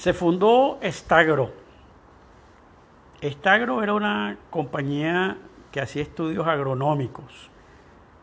Se 0.00 0.14
fundó 0.14 0.78
Estagro. 0.80 1.50
Estagro 3.20 3.82
era 3.82 3.92
una 3.92 4.38
compañía 4.48 5.36
que 5.70 5.78
hacía 5.78 6.00
estudios 6.00 6.46
agronómicos. 6.46 7.50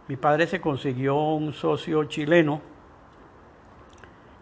Mi 0.07 0.15
padre 0.15 0.47
se 0.47 0.59
consiguió 0.59 1.15
un 1.15 1.53
socio 1.53 2.03
chileno 2.05 2.61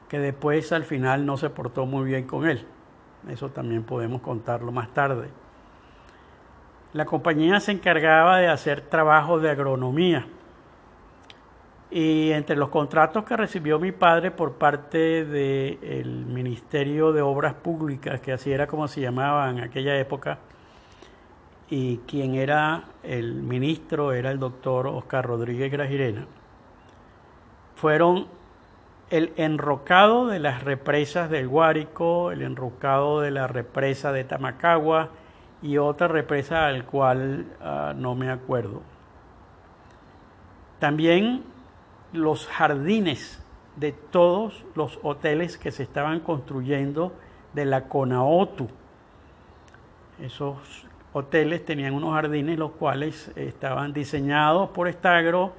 que 0.08 0.18
después 0.18 0.72
al 0.72 0.86
final 0.86 1.26
no 1.26 1.36
se 1.36 1.50
portó 1.50 1.86
muy 1.86 2.06
bien 2.06 2.26
con 2.26 2.48
él. 2.48 2.66
Eso 3.28 3.50
también 3.50 3.84
podemos 3.84 4.22
contarlo 4.22 4.72
más 4.72 4.94
tarde. 4.94 5.28
La 6.94 7.04
compañía 7.04 7.60
se 7.60 7.74
encargaba 7.74 8.38
de 8.38 8.48
hacer 8.48 8.80
trabajos 8.80 9.42
de 9.42 9.50
agronomía. 9.50 10.26
Y 11.92 12.32
entre 12.32 12.56
los 12.56 12.70
contratos 12.70 13.24
que 13.24 13.38
recibió 13.38 13.80
mi 13.80 13.92
padre 13.92 14.32
por 14.32 14.54
parte 14.54 15.24
del 15.24 16.26
Ministerio 16.26 17.14
de 17.14 17.22
Obras 17.22 17.54
Públicas, 17.54 18.20
que 18.22 18.34
así 18.34 18.52
era 18.52 18.68
como 18.68 18.88
se 18.88 19.02
llamaba 19.02 19.50
en 19.50 19.60
aquella 19.60 19.98
época, 19.98 20.40
y 21.70 21.98
quien 22.08 22.36
era 22.36 22.86
el 23.04 23.36
ministro 23.36 24.14
era 24.14 24.32
el 24.32 24.40
doctor 24.40 24.88
Oscar 24.88 25.26
Rodríguez 25.26 25.72
Grajirena, 25.72 26.26
fueron 27.76 28.28
el 29.10 29.34
enrocado 29.38 30.28
de 30.28 30.40
las 30.40 30.64
represas 30.64 31.30
del 31.30 31.48
Guárico, 31.48 32.32
el 32.32 32.42
enrocado 32.42 33.22
de 33.22 33.32
la 33.32 33.48
represa 33.48 34.12
de 34.12 34.24
Tamacagua 34.24 35.10
y 35.62 35.78
otra 35.78 36.08
represa 36.08 36.68
al 36.68 36.86
cual 36.86 37.46
uh, 37.62 37.94
no 37.96 38.16
me 38.16 38.32
acuerdo. 38.32 38.82
También 40.80 41.44
los 42.16 42.48
jardines 42.48 43.42
de 43.76 43.92
todos 43.92 44.66
los 44.76 45.00
hoteles 45.04 45.58
que 45.58 45.72
se 45.72 45.84
estaban 45.84 46.22
construyendo 46.22 47.14
de 47.54 47.66
la 47.66 47.88
Conaotu. 47.88 48.68
Esos 50.22 50.88
hoteles 51.14 51.66
tenían 51.66 51.94
unos 51.94 52.14
jardines 52.14 52.58
los 52.58 52.72
cuales 52.72 53.32
estaban 53.36 53.94
diseñados 53.94 54.70
por 54.70 54.88
Estagro 54.88 55.54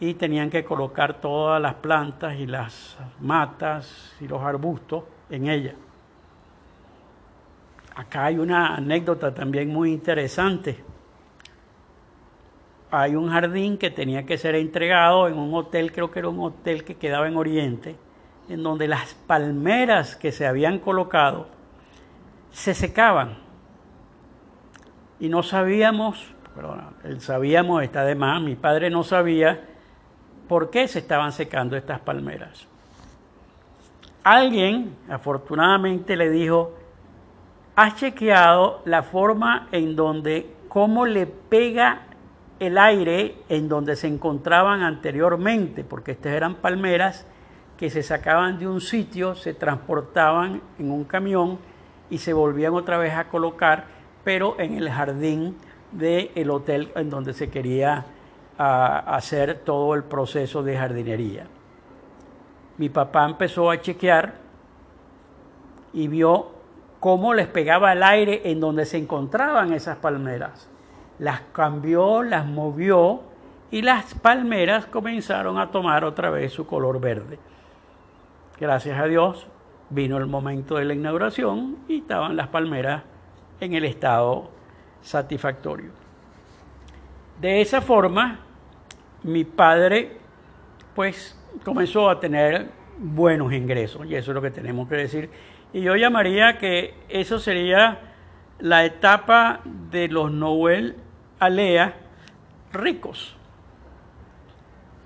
y 0.00 0.14
tenían 0.14 0.50
que 0.50 0.64
colocar 0.64 1.20
todas 1.20 1.60
las 1.60 1.74
plantas 1.74 2.36
y 2.36 2.46
las 2.46 2.96
matas 3.20 4.14
y 4.20 4.28
los 4.28 4.42
arbustos 4.42 5.04
en 5.30 5.48
ella. 5.48 5.74
Acá 7.96 8.26
hay 8.26 8.38
una 8.38 8.76
anécdota 8.76 9.34
también 9.34 9.70
muy 9.70 9.92
interesante. 9.92 10.84
Hay 12.90 13.16
un 13.16 13.30
jardín 13.30 13.76
que 13.76 13.90
tenía 13.90 14.24
que 14.24 14.38
ser 14.38 14.54
entregado 14.54 15.28
en 15.28 15.36
un 15.36 15.54
hotel, 15.54 15.92
creo 15.92 16.10
que 16.10 16.20
era 16.20 16.28
un 16.28 16.40
hotel 16.40 16.84
que 16.84 16.96
quedaba 16.96 17.28
en 17.28 17.36
Oriente, 17.36 17.96
en 18.48 18.62
donde 18.62 18.88
las 18.88 19.14
palmeras 19.14 20.16
que 20.16 20.32
se 20.32 20.46
habían 20.46 20.78
colocado 20.78 21.48
se 22.50 22.72
secaban. 22.72 23.36
Y 25.20 25.28
no 25.28 25.42
sabíamos, 25.42 26.32
perdón, 26.54 26.94
sabíamos, 27.18 27.82
está 27.82 28.04
de 28.04 28.14
más, 28.14 28.40
mi 28.40 28.56
padre 28.56 28.88
no 28.88 29.02
sabía 29.04 29.64
por 30.48 30.70
qué 30.70 30.88
se 30.88 31.00
estaban 31.00 31.32
secando 31.32 31.76
estas 31.76 32.00
palmeras. 32.00 32.66
Alguien, 34.24 34.96
afortunadamente, 35.10 36.16
le 36.16 36.30
dijo, 36.30 36.72
has 37.76 37.96
chequeado 37.96 38.82
la 38.86 39.02
forma 39.02 39.68
en 39.72 39.94
donde, 39.94 40.54
cómo 40.68 41.06
le 41.06 41.26
pega 41.26 42.07
el 42.60 42.78
aire 42.78 43.36
en 43.48 43.68
donde 43.68 43.96
se 43.96 44.08
encontraban 44.08 44.82
anteriormente, 44.82 45.84
porque 45.84 46.12
estas 46.12 46.32
eran 46.32 46.56
palmeras 46.56 47.26
que 47.76 47.90
se 47.90 48.02
sacaban 48.02 48.58
de 48.58 48.66
un 48.66 48.80
sitio, 48.80 49.34
se 49.34 49.54
transportaban 49.54 50.60
en 50.78 50.90
un 50.90 51.04
camión 51.04 51.58
y 52.10 52.18
se 52.18 52.32
volvían 52.32 52.74
otra 52.74 52.98
vez 52.98 53.14
a 53.14 53.28
colocar, 53.28 53.84
pero 54.24 54.58
en 54.58 54.76
el 54.76 54.90
jardín 54.90 55.56
del 55.92 56.50
hotel 56.50 56.90
en 56.96 57.10
donde 57.10 57.32
se 57.32 57.48
quería 57.50 58.04
hacer 58.58 59.60
todo 59.64 59.94
el 59.94 60.02
proceso 60.02 60.64
de 60.64 60.76
jardinería. 60.76 61.46
Mi 62.76 62.88
papá 62.88 63.24
empezó 63.24 63.70
a 63.70 63.80
chequear 63.80 64.34
y 65.92 66.08
vio 66.08 66.48
cómo 66.98 67.34
les 67.34 67.46
pegaba 67.46 67.92
el 67.92 68.02
aire 68.02 68.42
en 68.50 68.58
donde 68.58 68.84
se 68.84 68.98
encontraban 68.98 69.72
esas 69.72 69.98
palmeras. 69.98 70.68
Las 71.18 71.40
cambió, 71.52 72.22
las 72.22 72.46
movió 72.46 73.22
y 73.70 73.82
las 73.82 74.14
palmeras 74.14 74.86
comenzaron 74.86 75.58
a 75.58 75.70
tomar 75.70 76.04
otra 76.04 76.30
vez 76.30 76.52
su 76.52 76.66
color 76.66 77.00
verde. 77.00 77.38
Gracias 78.58 78.98
a 78.98 79.04
Dios 79.04 79.46
vino 79.90 80.16
el 80.18 80.26
momento 80.26 80.76
de 80.76 80.84
la 80.84 80.94
inauguración 80.94 81.78
y 81.88 81.98
estaban 81.98 82.36
las 82.36 82.48
palmeras 82.48 83.02
en 83.60 83.74
el 83.74 83.84
estado 83.84 84.50
satisfactorio. 85.00 85.90
De 87.40 87.60
esa 87.60 87.80
forma, 87.80 88.40
mi 89.22 89.44
padre 89.44 90.18
pues 90.94 91.38
comenzó 91.64 92.10
a 92.10 92.18
tener 92.18 92.70
buenos 92.98 93.52
ingresos 93.52 94.06
y 94.06 94.14
eso 94.16 94.32
es 94.32 94.34
lo 94.34 94.42
que 94.42 94.50
tenemos 94.50 94.88
que 94.88 94.96
decir. 94.96 95.30
Y 95.72 95.82
yo 95.82 95.94
llamaría 95.96 96.58
que 96.58 96.94
eso 97.08 97.38
sería 97.38 98.00
la 98.58 98.84
etapa 98.84 99.60
de 99.64 100.08
los 100.08 100.32
Noel 101.40 101.52
Alea 101.52 101.94
ricos, 102.72 103.36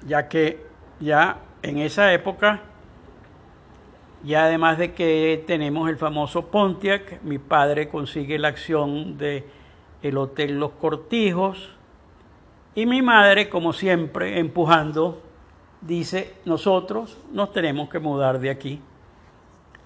ya 0.06 0.28
que 0.28 0.65
ya 1.00 1.38
en 1.62 1.78
esa 1.78 2.12
época, 2.12 2.62
ya 4.25 4.44
además 4.44 4.78
de 4.78 4.94
que 4.94 5.44
tenemos 5.47 5.88
el 5.88 5.97
famoso 5.97 6.47
Pontiac, 6.47 7.22
mi 7.22 7.38
padre 7.38 7.88
consigue 7.88 8.38
la 8.38 8.48
acción 8.48 9.19
de 9.19 9.44
el 10.03 10.16
Hotel 10.16 10.59
Los 10.59 10.72
Cortijos, 10.72 11.76
y 12.75 12.87
mi 12.87 13.03
madre, 13.03 13.50
como 13.50 13.75
siempre, 13.75 14.38
empujando, 14.38 15.21
dice, 15.82 16.34
nosotros 16.47 17.19
nos 17.31 17.53
tenemos 17.53 17.91
que 17.91 17.98
mudar 17.98 18.41
de 18.41 18.48
aquí. 18.48 18.81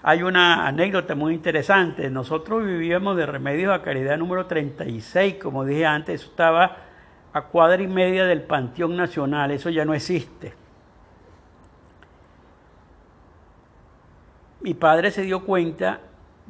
Hay 0.07 0.23
una 0.23 0.65
anécdota 0.65 1.15
muy 1.15 1.33
interesante. 1.33 2.09
Nosotros 2.09 2.63
vivíamos 2.63 3.17
de 3.17 3.25
Remedios 3.25 3.73
a 3.73 3.81
Caridad 3.81 4.17
número 4.17 4.45
36, 4.45 5.35
como 5.35 5.65
dije 5.65 5.85
antes, 5.85 6.21
eso 6.21 6.29
estaba 6.29 6.77
a 7.33 7.41
cuadra 7.41 7.83
y 7.83 7.87
media 7.87 8.23
del 8.23 8.41
Panteón 8.43 8.95
Nacional, 8.95 9.51
eso 9.51 9.69
ya 9.69 9.83
no 9.83 9.93
existe. 9.93 10.53
Mi 14.61 14.73
padre 14.73 15.11
se 15.11 15.23
dio 15.23 15.43
cuenta 15.43 15.99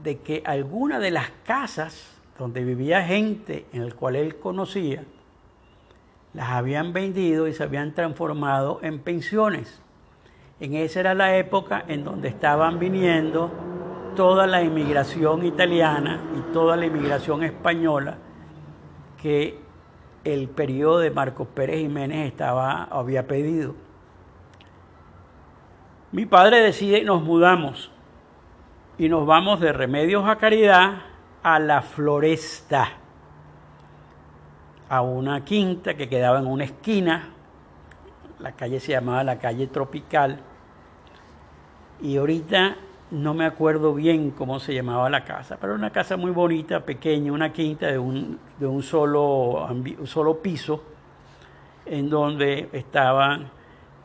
de 0.04 0.20
que 0.20 0.44
alguna 0.46 1.00
de 1.00 1.10
las 1.10 1.32
casas 1.44 2.16
donde 2.38 2.64
vivía 2.64 3.02
gente 3.02 3.66
en 3.74 3.82
el 3.82 3.96
cual 3.96 4.18
él 4.18 4.38
conocía, 4.38 5.04
las 6.36 6.50
habían 6.50 6.94
vendido 6.94 7.48
y 7.48 7.54
se 7.54 7.64
habían 7.64 7.96
transformado 7.96 8.82
en 8.84 9.00
pensiones. 9.00 9.82
En 10.60 10.74
esa 10.74 11.00
era 11.02 11.14
la 11.14 11.38
época 11.38 11.86
en 11.88 12.04
donde 12.04 12.30
estaban 12.30 12.80
viniendo 12.80 13.52
toda 14.16 14.48
la 14.48 14.64
inmigración 14.64 15.46
italiana 15.46 16.20
y 16.36 16.52
toda 16.52 16.76
la 16.76 16.88
inmigración 16.88 17.44
española 17.44 18.18
que 19.22 19.60
el 20.24 20.50
periodo 20.50 21.00
de 21.00 21.12
Marcos 21.12 21.48
Pérez 21.48 21.82
Jiménez 21.82 22.28
estaba, 22.28 22.86
había 22.86 23.28
pedido. 23.28 23.76
Mi 26.12 26.26
padre 26.26 26.62
decide, 26.62 27.04
nos 27.04 27.22
mudamos 27.22 27.92
y 28.98 29.10
nos 29.10 29.28
vamos 29.28 29.60
de 29.60 29.72
Remedios 29.72 30.28
a 30.28 30.38
Caridad 30.38 31.02
a 31.44 31.60
la 31.60 31.82
Floresta 31.82 32.90
a 34.90 35.02
una 35.02 35.44
quinta 35.46 35.96
que 35.96 36.10
quedaba 36.10 36.40
en 36.40 36.48
una 36.48 36.64
esquina. 36.64 37.34
La 38.40 38.54
calle 38.54 38.80
se 38.80 38.94
llamaba 38.94 39.24
la 39.24 39.38
calle 39.38 39.68
Tropical. 39.68 40.40
Y 42.02 42.18
ahorita 42.18 42.78
no 43.12 43.34
me 43.34 43.46
acuerdo 43.46 43.94
bien 43.94 44.32
cómo 44.32 44.60
se 44.60 44.74
llamaba 44.74 45.10
la 45.10 45.24
casa, 45.24 45.58
pero 45.60 45.74
una 45.76 45.92
casa 45.92 46.18
muy 46.18 46.32
bonita, 46.32 46.82
pequeña, 46.82 47.32
una 47.32 47.54
quinta 47.54 47.88
de 47.88 47.98
un, 47.98 48.38
de 48.60 48.68
un, 48.68 48.84
solo, 48.84 49.68
solo 50.04 50.42
piso, 50.42 50.84
en 51.86 52.10
donde 52.10 52.70
estaba 52.74 53.40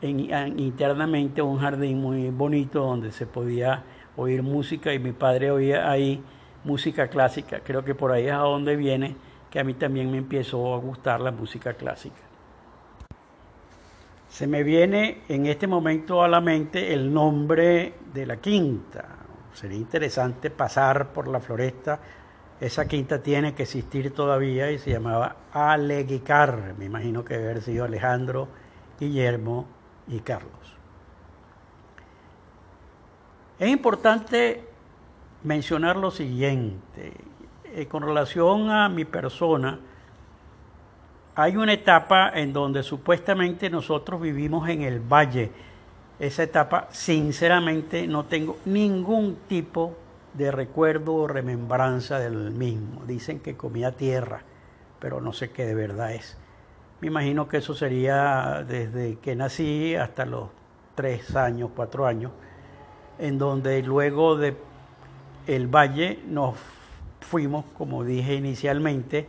en, 0.01 0.59
internamente 0.59 1.41
un 1.41 1.59
jardín 1.59 2.01
muy 2.01 2.29
bonito 2.29 2.81
donde 2.81 3.11
se 3.11 3.25
podía 3.25 3.83
oír 4.15 4.41
música 4.41 4.93
y 4.93 4.99
mi 4.99 5.11
padre 5.11 5.51
oía 5.51 5.89
ahí 5.89 6.23
música 6.63 7.07
clásica. 7.09 7.59
Creo 7.59 7.83
que 7.83 7.93
por 7.93 8.11
ahí 8.11 8.27
es 8.27 8.33
a 8.33 8.37
donde 8.37 8.75
viene 8.75 9.15
que 9.49 9.59
a 9.59 9.63
mí 9.63 9.73
también 9.73 10.09
me 10.09 10.17
empezó 10.17 10.73
a 10.73 10.77
gustar 10.77 11.21
la 11.21 11.31
música 11.31 11.73
clásica. 11.73 12.32
Se 14.33 14.47
me 14.47 14.63
viene 14.63 15.21
en 15.29 15.45
este 15.45 15.67
momento 15.67 16.23
a 16.23 16.27
la 16.27 16.41
mente 16.41 16.91
el 16.91 17.13
nombre 17.13 17.93
de 18.11 18.25
la 18.25 18.37
quinta. 18.37 19.05
Sería 19.53 19.77
interesante 19.77 20.49
pasar 20.49 21.13
por 21.13 21.27
la 21.27 21.39
floresta. 21.39 21.99
Esa 22.59 22.87
quinta 22.87 23.21
tiene 23.21 23.53
que 23.53 23.61
existir 23.61 24.11
todavía 24.11 24.71
y 24.71 24.79
se 24.79 24.89
llamaba 24.89 25.35
Aleguicar. 25.51 26.73
Me 26.79 26.85
imagino 26.85 27.23
que 27.23 27.35
debe 27.35 27.51
haber 27.51 27.61
sido 27.61 27.85
Alejandro, 27.85 28.47
Guillermo 28.99 29.67
y 30.07 30.19
Carlos. 30.21 30.77
Es 33.59 33.69
importante 33.69 34.67
mencionar 35.43 35.95
lo 35.95 36.09
siguiente. 36.09 37.13
Eh, 37.65 37.85
con 37.85 38.01
relación 38.01 38.71
a 38.71 38.89
mi 38.89 39.05
persona, 39.05 39.79
hay 41.35 41.57
una 41.57 41.73
etapa 41.73 42.31
en 42.33 42.53
donde 42.53 42.83
supuestamente 42.83 43.69
nosotros 43.69 44.21
vivimos 44.21 44.69
en 44.69 44.83
el 44.83 44.99
valle. 44.99 45.51
Esa 46.19 46.43
etapa, 46.43 46.87
sinceramente, 46.91 48.05
no 48.07 48.25
tengo 48.25 48.57
ningún 48.65 49.37
tipo 49.47 49.95
de 50.33 50.51
recuerdo 50.51 51.15
o 51.15 51.27
remembranza 51.27 52.19
del 52.19 52.51
mismo. 52.51 53.03
Dicen 53.05 53.39
que 53.39 53.57
comía 53.57 53.91
tierra, 53.93 54.43
pero 54.99 55.21
no 55.21 55.33
sé 55.33 55.49
qué 55.51 55.65
de 55.65 55.73
verdad 55.73 56.13
es. 56.13 56.37
Me 57.01 57.07
imagino 57.07 57.47
que 57.47 57.57
eso 57.57 57.73
sería 57.73 58.63
desde 58.67 59.17
que 59.17 59.35
nací 59.35 59.95
hasta 59.95 60.25
los 60.25 60.49
tres 60.95 61.35
años, 61.35 61.71
cuatro 61.75 62.05
años, 62.05 62.31
en 63.17 63.37
donde 63.37 63.81
luego 63.81 64.37
de 64.37 64.55
el 65.47 65.67
valle 65.67 66.19
nos 66.27 66.55
fuimos, 67.21 67.65
como 67.77 68.03
dije 68.03 68.35
inicialmente, 68.35 69.27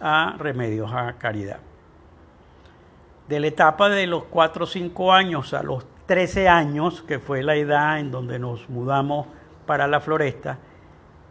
a 0.00 0.36
Remedios 0.38 0.92
a 0.92 1.12
Caridad. 1.14 1.58
De 3.28 3.40
la 3.40 3.48
etapa 3.48 3.88
de 3.88 4.06
los 4.06 4.24
4 4.24 4.64
o 4.64 4.66
5 4.66 5.12
años 5.12 5.54
a 5.54 5.62
los 5.62 5.84
13 6.06 6.48
años, 6.48 7.02
que 7.02 7.18
fue 7.18 7.42
la 7.42 7.56
edad 7.56 7.98
en 7.98 8.10
donde 8.10 8.38
nos 8.38 8.68
mudamos 8.68 9.26
para 9.66 9.86
la 9.88 10.00
floresta, 10.00 10.58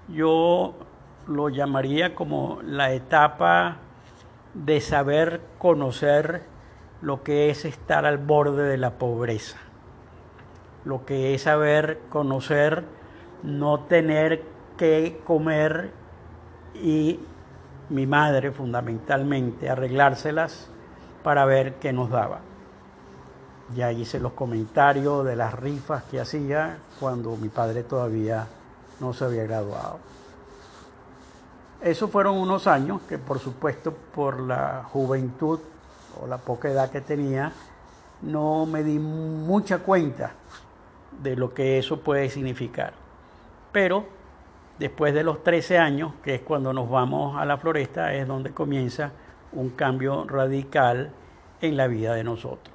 yo 0.09 0.75
lo 1.27 1.49
llamaría 1.49 2.13
como 2.13 2.59
la 2.63 2.91
etapa 2.91 3.77
de 4.53 4.81
saber 4.81 5.41
conocer 5.57 6.43
lo 7.01 7.23
que 7.23 7.49
es 7.49 7.65
estar 7.65 8.05
al 8.05 8.17
borde 8.17 8.63
de 8.63 8.77
la 8.77 8.91
pobreza, 8.91 9.57
lo 10.83 11.05
que 11.05 11.33
es 11.33 11.43
saber 11.43 11.99
conocer 12.09 12.83
no 13.45 13.81
tener 13.81 14.43
que 14.77 15.21
comer 15.23 15.91
y 16.73 17.19
mi 17.89 18.07
madre 18.07 18.51
fundamentalmente 18.51 19.69
arreglárselas 19.69 20.67
para 21.23 21.45
ver 21.45 21.75
qué 21.75 21.93
nos 21.93 22.09
daba. 22.09 22.39
Ya 23.75 23.91
hice 23.91 24.19
los 24.19 24.33
comentarios 24.33 25.25
de 25.25 25.35
las 25.35 25.53
rifas 25.53 26.03
que 26.03 26.19
hacía 26.19 26.77
cuando 26.99 27.35
mi 27.35 27.49
padre 27.49 27.83
todavía 27.83 28.47
no 28.99 29.13
se 29.13 29.25
había 29.25 29.43
graduado. 29.43 29.99
Esos 31.81 32.09
fueron 32.09 32.37
unos 32.37 32.67
años 32.67 33.01
que 33.07 33.17
por 33.17 33.39
supuesto 33.39 33.91
por 33.91 34.39
la 34.39 34.83
juventud 34.91 35.59
o 36.21 36.27
la 36.27 36.37
poca 36.37 36.69
edad 36.69 36.89
que 36.89 37.01
tenía, 37.01 37.51
no 38.21 38.65
me 38.65 38.83
di 38.83 38.97
mucha 38.97 39.79
cuenta 39.79 40.31
de 41.21 41.35
lo 41.35 41.53
que 41.53 41.77
eso 41.77 41.99
puede 41.99 42.29
significar. 42.29 42.93
Pero 43.71 44.05
después 44.79 45.13
de 45.13 45.23
los 45.23 45.43
13 45.43 45.77
años, 45.77 46.13
que 46.23 46.35
es 46.35 46.41
cuando 46.41 46.73
nos 46.73 46.89
vamos 46.89 47.37
a 47.37 47.45
la 47.45 47.57
floresta, 47.57 48.13
es 48.13 48.27
donde 48.27 48.51
comienza 48.51 49.11
un 49.53 49.69
cambio 49.71 50.25
radical 50.25 51.11
en 51.61 51.77
la 51.77 51.87
vida 51.87 52.13
de 52.13 52.23
nosotros. 52.23 52.73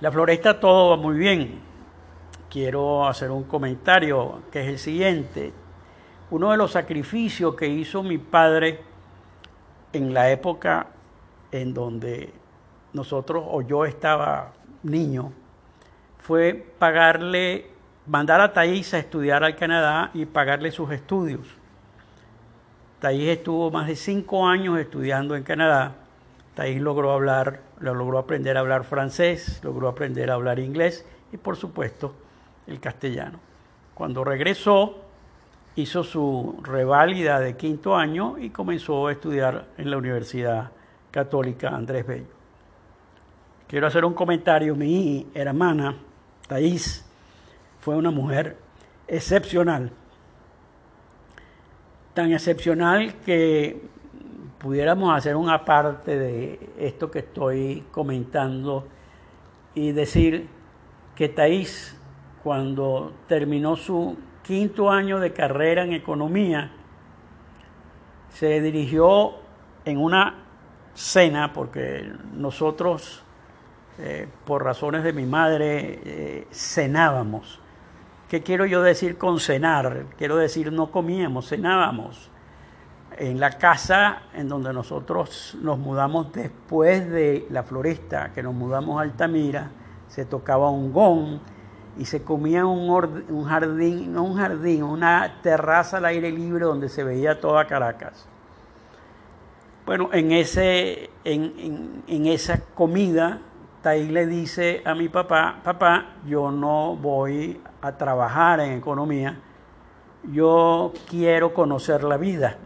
La 0.00 0.12
floresta 0.12 0.60
todo 0.60 0.90
va 0.90 0.96
muy 0.96 1.16
bien. 1.16 1.60
Quiero 2.50 3.06
hacer 3.06 3.30
un 3.30 3.44
comentario 3.44 4.42
que 4.50 4.60
es 4.60 4.68
el 4.68 4.78
siguiente. 4.78 5.52
Uno 6.30 6.50
de 6.50 6.56
los 6.56 6.72
sacrificios 6.72 7.54
que 7.54 7.66
hizo 7.66 8.02
mi 8.02 8.18
padre 8.18 8.80
en 9.92 10.12
la 10.12 10.30
época 10.30 10.88
en 11.50 11.72
donde 11.72 12.32
nosotros 12.92 13.44
o 13.46 13.62
yo 13.62 13.84
estaba 13.84 14.52
niño 14.82 15.32
fue 16.18 16.54
pagarle 16.78 17.73
mandar 18.06 18.40
a 18.40 18.52
Thais 18.52 18.94
a 18.94 18.98
estudiar 18.98 19.44
al 19.44 19.56
Canadá 19.56 20.10
y 20.14 20.26
pagarle 20.26 20.70
sus 20.70 20.90
estudios. 20.90 21.46
Thais 23.00 23.28
estuvo 23.28 23.70
más 23.70 23.86
de 23.86 23.96
cinco 23.96 24.46
años 24.46 24.78
estudiando 24.78 25.36
en 25.36 25.42
Canadá. 25.42 25.94
Thais 26.54 26.80
logró 26.80 27.12
hablar, 27.12 27.60
logró 27.80 28.18
aprender 28.18 28.56
a 28.56 28.60
hablar 28.60 28.84
francés, 28.84 29.60
logró 29.62 29.88
aprender 29.88 30.30
a 30.30 30.34
hablar 30.34 30.58
inglés 30.58 31.04
y 31.32 31.36
por 31.36 31.56
supuesto 31.56 32.14
el 32.66 32.80
castellano. 32.80 33.38
Cuando 33.94 34.24
regresó, 34.24 34.98
hizo 35.76 36.04
su 36.04 36.60
reválida 36.62 37.40
de 37.40 37.56
quinto 37.56 37.96
año 37.96 38.38
y 38.38 38.50
comenzó 38.50 39.08
a 39.08 39.12
estudiar 39.12 39.66
en 39.76 39.90
la 39.90 39.96
Universidad 39.96 40.70
Católica 41.10 41.68
Andrés 41.70 42.06
Bello. 42.06 42.34
Quiero 43.66 43.86
hacer 43.86 44.04
un 44.04 44.14
comentario. 44.14 44.76
Mi 44.76 45.26
hermana, 45.34 45.96
Thais, 46.46 47.04
fue 47.84 47.96
una 47.96 48.10
mujer 48.10 48.56
excepcional. 49.06 49.90
Tan 52.14 52.32
excepcional 52.32 53.16
que 53.26 53.78
pudiéramos 54.58 55.14
hacer 55.14 55.36
una 55.36 55.66
parte 55.66 56.18
de 56.18 56.70
esto 56.78 57.10
que 57.10 57.18
estoy 57.18 57.84
comentando 57.90 58.88
y 59.74 59.92
decir 59.92 60.48
que 61.14 61.28
Thais, 61.28 61.94
cuando 62.42 63.12
terminó 63.28 63.76
su 63.76 64.16
quinto 64.42 64.90
año 64.90 65.20
de 65.20 65.34
carrera 65.34 65.84
en 65.84 65.92
economía, 65.92 66.72
se 68.30 68.62
dirigió 68.62 69.34
en 69.84 69.98
una 69.98 70.36
cena, 70.94 71.52
porque 71.52 72.10
nosotros, 72.32 73.22
eh, 73.98 74.26
por 74.46 74.64
razones 74.64 75.04
de 75.04 75.12
mi 75.12 75.26
madre, 75.26 76.00
eh, 76.02 76.46
cenábamos 76.50 77.60
¿Qué 78.34 78.42
quiero 78.42 78.66
yo 78.66 78.82
decir 78.82 79.16
con 79.16 79.38
cenar? 79.38 80.06
Quiero 80.18 80.34
decir 80.34 80.72
no 80.72 80.90
comíamos, 80.90 81.50
cenábamos. 81.50 82.32
En 83.16 83.38
la 83.38 83.58
casa 83.58 84.22
en 84.34 84.48
donde 84.48 84.72
nosotros 84.72 85.56
nos 85.62 85.78
mudamos 85.78 86.32
después 86.32 87.08
de 87.08 87.46
la 87.50 87.62
floresta, 87.62 88.32
que 88.32 88.42
nos 88.42 88.52
mudamos 88.52 88.98
a 88.98 89.02
Altamira, 89.02 89.70
se 90.08 90.24
tocaba 90.24 90.68
un 90.68 90.92
gong 90.92 91.38
y 91.96 92.06
se 92.06 92.24
comía 92.24 92.66
un, 92.66 92.90
un 93.28 93.44
jardín, 93.44 94.12
no 94.12 94.24
un 94.24 94.36
jardín, 94.36 94.82
una 94.82 95.40
terraza 95.40 95.98
al 95.98 96.06
aire 96.06 96.32
libre 96.32 96.64
donde 96.64 96.88
se 96.88 97.04
veía 97.04 97.40
toda 97.40 97.68
Caracas. 97.68 98.26
Bueno, 99.86 100.08
en, 100.12 100.32
ese, 100.32 101.08
en, 101.22 102.02
en 102.08 102.26
esa 102.26 102.62
comida 102.74 103.42
ahí 103.90 104.08
le 104.08 104.26
dice 104.26 104.82
a 104.84 104.94
mi 104.94 105.08
papá, 105.08 105.60
papá, 105.62 106.16
yo 106.26 106.50
no 106.50 106.96
voy 106.96 107.60
a 107.80 107.92
trabajar 107.96 108.60
en 108.60 108.72
economía, 108.72 109.40
yo 110.32 110.92
quiero 111.08 111.52
conocer 111.52 112.04
la 112.04 112.16
vida. 112.16 112.56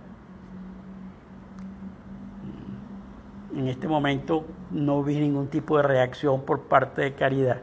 En 3.55 3.67
este 3.67 3.89
momento 3.89 4.45
no 4.71 5.03
vi 5.03 5.19
ningún 5.19 5.49
tipo 5.49 5.77
de 5.77 5.83
reacción 5.83 6.43
por 6.43 6.63
parte 6.63 7.03
de 7.03 7.15
Caridad. 7.15 7.61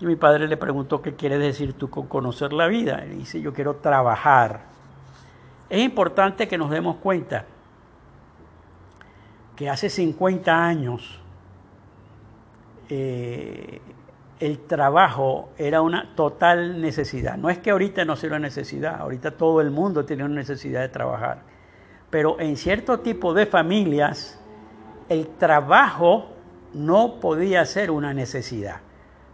Y 0.00 0.06
mi 0.06 0.16
padre 0.16 0.48
le 0.48 0.56
preguntó, 0.56 1.00
¿qué 1.02 1.14
quieres 1.14 1.40
decir 1.40 1.74
tú 1.74 1.90
con 1.90 2.06
conocer 2.06 2.52
la 2.52 2.66
vida? 2.66 3.04
Y 3.06 3.16
dice, 3.16 3.40
yo 3.40 3.52
quiero 3.52 3.76
trabajar. 3.76 4.62
Es 5.68 5.80
importante 5.80 6.48
que 6.48 6.58
nos 6.58 6.70
demos 6.70 6.96
cuenta 6.96 7.44
que 9.56 9.68
hace 9.68 9.90
50 9.90 10.64
años 10.64 11.19
eh, 12.90 13.80
el 14.40 14.58
trabajo 14.66 15.50
era 15.58 15.82
una 15.82 16.14
total 16.14 16.80
necesidad. 16.80 17.36
No 17.36 17.50
es 17.50 17.58
que 17.58 17.70
ahorita 17.70 18.04
no 18.04 18.16
sea 18.16 18.30
una 18.30 18.38
necesidad, 18.38 19.00
ahorita 19.00 19.32
todo 19.32 19.60
el 19.60 19.70
mundo 19.70 20.04
tiene 20.04 20.24
una 20.24 20.34
necesidad 20.34 20.80
de 20.80 20.88
trabajar. 20.88 21.42
Pero 22.08 22.40
en 22.40 22.56
cierto 22.56 23.00
tipo 23.00 23.34
de 23.34 23.46
familias, 23.46 24.40
el 25.08 25.28
trabajo 25.28 26.30
no 26.72 27.20
podía 27.20 27.64
ser 27.66 27.90
una 27.90 28.14
necesidad. 28.14 28.80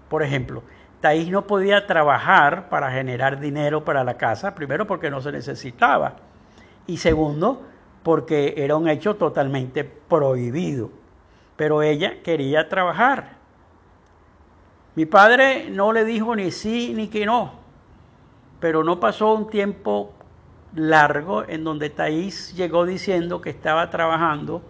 Por 0.08 0.22
ejemplo, 0.22 0.62
Taís 1.00 1.30
no 1.30 1.46
podía 1.46 1.86
trabajar 1.86 2.68
para 2.68 2.90
generar 2.90 3.38
dinero 3.38 3.84
para 3.84 4.02
la 4.02 4.14
casa, 4.14 4.54
primero 4.54 4.86
porque 4.86 5.10
no 5.10 5.20
se 5.20 5.30
necesitaba 5.32 6.16
y 6.86 6.96
segundo 6.96 7.62
porque 8.02 8.54
era 8.56 8.76
un 8.76 8.88
hecho 8.88 9.16
totalmente 9.16 9.84
prohibido. 9.84 10.90
Pero 11.56 11.82
ella 11.82 12.22
quería 12.22 12.68
trabajar 12.68 13.36
mi 14.96 15.04
padre 15.06 15.68
no 15.70 15.92
le 15.92 16.04
dijo 16.04 16.34
ni 16.34 16.50
sí 16.50 16.92
ni 16.94 17.08
que 17.08 17.26
no, 17.26 17.52
pero 18.60 18.82
no 18.82 18.98
pasó 18.98 19.34
un 19.34 19.48
tiempo 19.48 20.14
largo 20.74 21.44
en 21.46 21.64
donde 21.64 21.90
Thais 21.90 22.54
llegó 22.54 22.86
diciendo 22.86 23.40
que 23.40 23.50
estaba 23.50 23.90
trabajando 23.90 24.62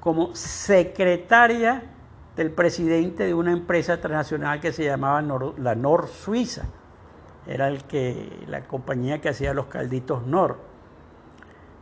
como 0.00 0.34
secretaria 0.36 1.82
del 2.36 2.52
presidente 2.52 3.24
de 3.24 3.34
una 3.34 3.50
empresa 3.50 4.00
transnacional 4.00 4.60
que 4.60 4.72
se 4.72 4.84
llamaba 4.84 5.20
la 5.58 5.74
Nor 5.74 6.06
Suiza. 6.06 6.66
Era 7.46 7.66
el 7.66 7.84
que, 7.84 8.44
la 8.46 8.62
compañía 8.64 9.20
que 9.20 9.30
hacía 9.30 9.52
los 9.52 9.66
calditos 9.66 10.26
Nor. 10.26 10.58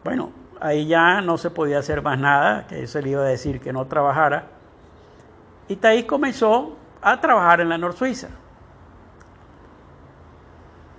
Bueno, 0.04 0.32
ahí 0.60 0.86
ya 0.86 1.20
no 1.20 1.36
se 1.36 1.50
podía 1.50 1.80
hacer 1.80 2.00
más 2.00 2.18
nada, 2.18 2.66
que 2.66 2.82
eso 2.82 3.00
le 3.00 3.10
iba 3.10 3.22
a 3.22 3.26
decir 3.26 3.60
que 3.60 3.74
no 3.74 3.86
trabajara. 3.86 4.46
Y 5.68 5.76
Thais 5.76 6.04
comenzó 6.04 6.76
a 7.04 7.20
trabajar 7.20 7.60
en 7.60 7.68
la 7.68 7.78
Nor 7.78 7.92
Suiza. 7.92 8.28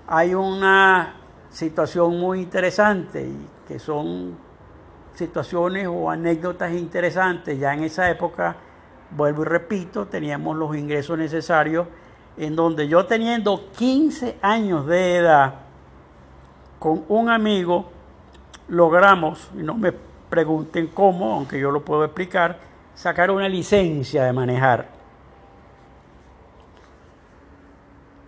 hay 0.08 0.36
una 0.36 1.16
situación 1.50 2.20
muy 2.20 2.42
interesante 2.42 3.28
que 3.68 3.80
son 3.80 4.38
situaciones 5.16 5.88
o 5.88 6.10
anécdotas 6.10 6.74
interesantes. 6.74 7.58
Ya 7.60 7.74
en 7.74 7.84
esa 7.84 8.10
época, 8.10 8.56
vuelvo 9.12 9.44
y 9.44 9.46
repito, 9.46 10.06
teníamos 10.06 10.56
los 10.58 10.76
ingresos 10.76 11.18
necesarios 11.18 11.88
en 12.38 12.56
donde 12.56 12.88
yo 12.88 13.06
teniendo 13.06 13.72
15 13.72 14.38
años 14.42 14.86
de 14.86 15.16
edad, 15.16 15.56
con 16.80 17.06
un 17.08 17.30
amigo, 17.30 17.90
logramos, 18.68 19.50
y 19.56 19.64
no 19.64 19.76
me 19.76 19.94
pregunten 20.30 20.88
cómo, 20.88 21.34
aunque 21.34 21.60
yo 21.60 21.72
lo 21.72 21.84
puedo 21.84 22.04
explicar, 22.04 22.60
sacar 22.94 23.32
una 23.32 23.48
licencia 23.48 24.26
de 24.26 24.34
manejar. 24.34 24.95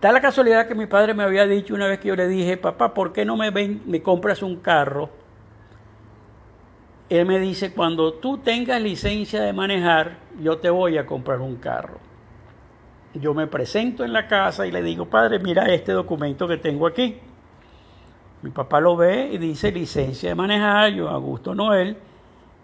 Da 0.00 0.12
la 0.12 0.20
casualidad 0.20 0.68
que 0.68 0.76
mi 0.76 0.86
padre 0.86 1.12
me 1.12 1.24
había 1.24 1.44
dicho 1.46 1.74
una 1.74 1.88
vez 1.88 1.98
que 1.98 2.08
yo 2.08 2.14
le 2.14 2.28
dije, 2.28 2.56
papá, 2.56 2.94
¿por 2.94 3.12
qué 3.12 3.24
no 3.24 3.36
me, 3.36 3.50
ven, 3.50 3.82
me 3.86 4.00
compras 4.00 4.42
un 4.42 4.56
carro? 4.56 5.10
Él 7.08 7.26
me 7.26 7.40
dice, 7.40 7.72
cuando 7.72 8.14
tú 8.14 8.38
tengas 8.38 8.80
licencia 8.80 9.40
de 9.42 9.52
manejar, 9.52 10.18
yo 10.40 10.58
te 10.58 10.70
voy 10.70 10.98
a 10.98 11.06
comprar 11.06 11.40
un 11.40 11.56
carro. 11.56 11.98
Yo 13.14 13.34
me 13.34 13.48
presento 13.48 14.04
en 14.04 14.12
la 14.12 14.28
casa 14.28 14.66
y 14.68 14.70
le 14.70 14.82
digo, 14.82 15.06
padre, 15.06 15.40
mira 15.40 15.66
este 15.66 15.90
documento 15.90 16.46
que 16.46 16.58
tengo 16.58 16.86
aquí. 16.86 17.18
Mi 18.42 18.50
papá 18.50 18.78
lo 18.78 18.96
ve 18.96 19.30
y 19.32 19.38
dice 19.38 19.72
licencia 19.72 20.28
de 20.28 20.34
manejar, 20.36 20.92
yo 20.92 21.08
Augusto 21.08 21.56
Noel, 21.56 21.96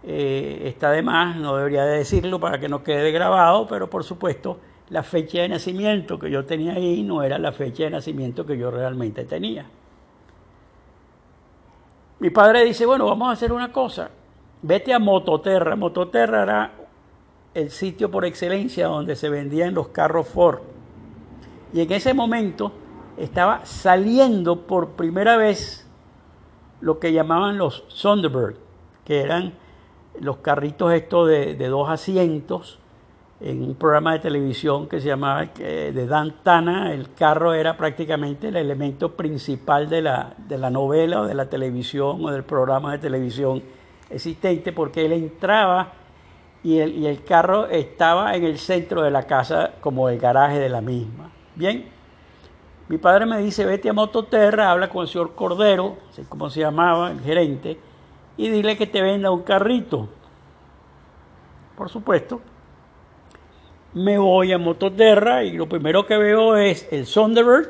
eh, 0.05 0.63
está 0.67 0.93
de 0.93 1.03
más, 1.03 1.35
no 1.35 1.57
debería 1.57 1.85
de 1.85 1.99
decirlo 1.99 2.39
para 2.39 2.61
que 2.61 2.69
no 2.69 2.85
quede 2.85 3.11
grabado, 3.11 3.67
pero 3.67 3.91
por 3.91 4.05
supuesto 4.05 4.61
la 4.91 5.03
fecha 5.03 5.43
de 5.43 5.49
nacimiento 5.49 6.19
que 6.19 6.31
yo 6.31 6.45
tenía 6.45 6.75
ahí 6.75 7.03
no 7.03 7.23
era 7.23 7.39
la 7.39 7.53
fecha 7.53 7.85
de 7.85 7.91
nacimiento 7.91 8.45
que 8.45 8.59
yo 8.59 8.71
realmente 8.71 9.25
tenía. 9.25 9.67
Mi 12.21 12.31
padre 12.31 12.65
dice, 12.65 12.87
bueno, 12.87 13.07
vamos 13.07 13.29
a 13.29 13.33
hacer 13.33 13.53
una 13.53 13.73
cosa, 13.73 14.11
vete 14.63 14.93
a 14.93 14.99
Mototerra. 14.99 15.77
Mototerra 15.77 16.43
era 16.43 16.73
el 17.55 17.71
sitio 17.71 18.11
por 18.11 18.25
excelencia 18.25 18.87
donde 18.87 19.17
se 19.17 19.29
vendían 19.29 19.75
los 19.75 19.89
carros 19.89 20.29
Ford. 20.29 20.61
Y 21.73 21.81
en 21.81 21.93
ese 21.93 22.15
momento 22.15 22.73
estaba 23.17 23.65
saliendo 23.65 24.67
por 24.67 24.91
primera 24.91 25.37
vez 25.37 25.89
lo 26.81 26.99
que 26.99 27.13
llamaban 27.13 27.59
los 27.59 27.89
Thunderbird, 27.89 28.57
que 29.05 29.21
eran 29.21 29.55
los 30.21 30.39
carritos 30.39 30.93
estos 30.93 31.29
de, 31.29 31.55
de 31.55 31.69
dos 31.69 31.89
asientos 31.89 32.79
en 33.41 33.63
un 33.63 33.75
programa 33.75 34.13
de 34.13 34.21
televisión 34.21 34.89
que 34.89 35.01
se 35.01 35.09
llamaba 35.09 35.49
eh, 35.59 35.93
de 35.95 36.07
Dan 36.07 36.37
Tana, 36.43 36.93
el 36.93 37.13
carro 37.15 37.53
era 37.53 37.77
prácticamente 37.77 38.49
el 38.49 38.57
elemento 38.57 39.17
principal 39.17 39.89
de 39.89 40.03
la, 40.03 40.35
de 40.39 40.57
la 40.57 40.71
novela 40.71 41.23
o 41.23 41.27
de 41.27 41.35
la 41.35 41.49
televisión 41.49 42.25
o 42.25 42.31
del 42.31 42.45
programa 42.45 42.93
de 42.93 42.99
televisión 42.99 43.63
existente, 44.09 44.73
porque 44.73 45.05
él 45.05 45.13
entraba 45.13 45.93
y 46.63 46.79
el, 46.79 46.97
y 46.97 47.07
el 47.07 47.25
carro 47.25 47.67
estaba 47.67 48.35
en 48.35 48.45
el 48.45 48.59
centro 48.59 49.03
de 49.03 49.11
la 49.11 49.25
casa 49.25 49.73
como 49.81 50.09
el 50.09 50.19
garaje 50.19 50.59
de 50.59 50.69
la 50.69 50.81
misma. 50.81 51.31
Bien, 51.55 51.91
mi 52.89 52.99
padre 52.99 53.27
me 53.27 53.39
dice, 53.39 53.65
vete 53.65 53.89
a 53.89 53.93
Mototerra, 53.93 54.71
habla 54.71 54.89
con 54.89 55.03
el 55.03 55.09
señor 55.09 55.35
Cordero, 55.35 55.97
sé 56.11 56.25
cómo 56.29 56.51
se 56.51 56.61
llamaba, 56.61 57.11
el 57.11 57.21
gerente, 57.21 57.79
y 58.37 58.49
dile 58.49 58.77
que 58.77 58.87
te 58.87 59.03
venda 59.03 59.31
un 59.31 59.43
carrito. 59.43 60.09
Por 61.77 61.89
supuesto, 61.89 62.41
me 63.95 64.19
voy 64.19 64.53
a 64.53 64.59
Mototerra 64.59 65.45
y 65.45 65.53
lo 65.53 65.69
primero 65.69 66.05
que 66.05 66.17
veo 66.17 66.57
es 66.57 66.89
el 66.91 67.07
Thunderbird 67.07 67.69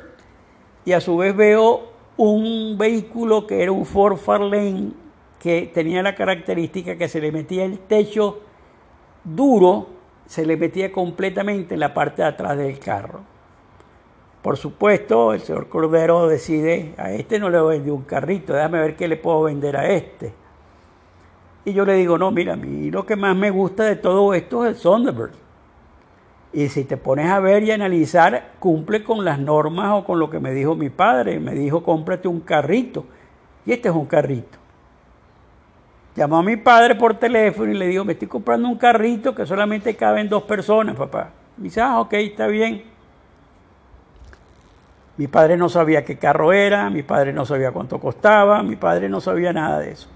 y 0.86 0.92
a 0.92 1.00
su 1.00 1.18
vez 1.18 1.36
veo 1.36 1.92
un 2.16 2.76
vehículo 2.78 3.46
que 3.46 3.62
era 3.62 3.72
un 3.72 3.84
Ford 3.84 4.16
Fairlane 4.16 4.92
que 5.38 5.70
tenía 5.72 6.02
la 6.02 6.14
característica 6.14 6.96
que 6.96 7.08
se 7.08 7.20
le 7.20 7.30
metía 7.30 7.66
el 7.66 7.78
techo 7.78 8.40
duro, 9.22 9.88
se 10.26 10.46
le 10.46 10.56
metía 10.56 10.90
completamente 10.90 11.74
en 11.74 11.80
la 11.80 11.92
parte 11.92 12.22
de 12.22 12.28
atrás 12.28 12.56
del 12.56 12.78
carro. 12.78 13.20
Por 14.40 14.56
supuesto, 14.56 15.34
el 15.34 15.40
señor 15.40 15.68
Cordero 15.68 16.26
decide, 16.26 16.94
a 16.96 17.12
este 17.12 17.38
no 17.38 17.50
le 17.50 17.60
vendí 17.60 17.90
un 17.90 18.04
carrito, 18.04 18.54
déjame 18.54 18.80
ver 18.80 18.96
qué 18.96 19.08
le 19.08 19.16
puedo 19.16 19.42
vender 19.42 19.76
a 19.76 19.90
este. 19.90 20.32
Y 21.66 21.74
yo 21.74 21.84
le 21.84 21.94
digo, 21.94 22.16
no, 22.16 22.30
mira, 22.30 22.54
a 22.54 22.56
mí 22.56 22.90
lo 22.90 23.04
que 23.04 23.16
más 23.16 23.36
me 23.36 23.50
gusta 23.50 23.84
de 23.84 23.96
todo 23.96 24.32
esto 24.32 24.64
es 24.64 24.76
el 24.76 24.82
Thunderbird. 24.82 25.43
Y 26.54 26.68
si 26.68 26.84
te 26.84 26.96
pones 26.96 27.28
a 27.30 27.40
ver 27.40 27.64
y 27.64 27.72
analizar, 27.72 28.52
cumple 28.60 29.02
con 29.02 29.24
las 29.24 29.40
normas 29.40 29.90
o 29.92 30.04
con 30.04 30.20
lo 30.20 30.30
que 30.30 30.38
me 30.38 30.52
dijo 30.52 30.76
mi 30.76 30.88
padre. 30.88 31.40
Me 31.40 31.52
dijo, 31.52 31.82
cómprate 31.82 32.28
un 32.28 32.40
carrito. 32.40 33.04
Y 33.66 33.72
este 33.72 33.88
es 33.88 33.94
un 33.94 34.06
carrito. 34.06 34.56
Llamó 36.14 36.38
a 36.38 36.42
mi 36.44 36.56
padre 36.56 36.94
por 36.94 37.14
teléfono 37.14 37.72
y 37.72 37.74
le 37.74 37.88
dijo, 37.88 38.04
me 38.04 38.12
estoy 38.12 38.28
comprando 38.28 38.68
un 38.68 38.78
carrito 38.78 39.34
que 39.34 39.44
solamente 39.44 39.96
caben 39.96 40.28
dos 40.28 40.44
personas, 40.44 40.94
papá. 40.94 41.30
Y 41.58 41.62
dice, 41.62 41.80
ah, 41.80 41.98
ok, 41.98 42.12
está 42.12 42.46
bien. 42.46 42.84
Mi 45.16 45.26
padre 45.26 45.56
no 45.56 45.68
sabía 45.68 46.04
qué 46.04 46.18
carro 46.18 46.52
era, 46.52 46.88
mi 46.88 47.02
padre 47.02 47.32
no 47.32 47.44
sabía 47.46 47.72
cuánto 47.72 47.98
costaba, 47.98 48.62
mi 48.62 48.76
padre 48.76 49.08
no 49.08 49.20
sabía 49.20 49.52
nada 49.52 49.80
de 49.80 49.90
eso. 49.90 50.08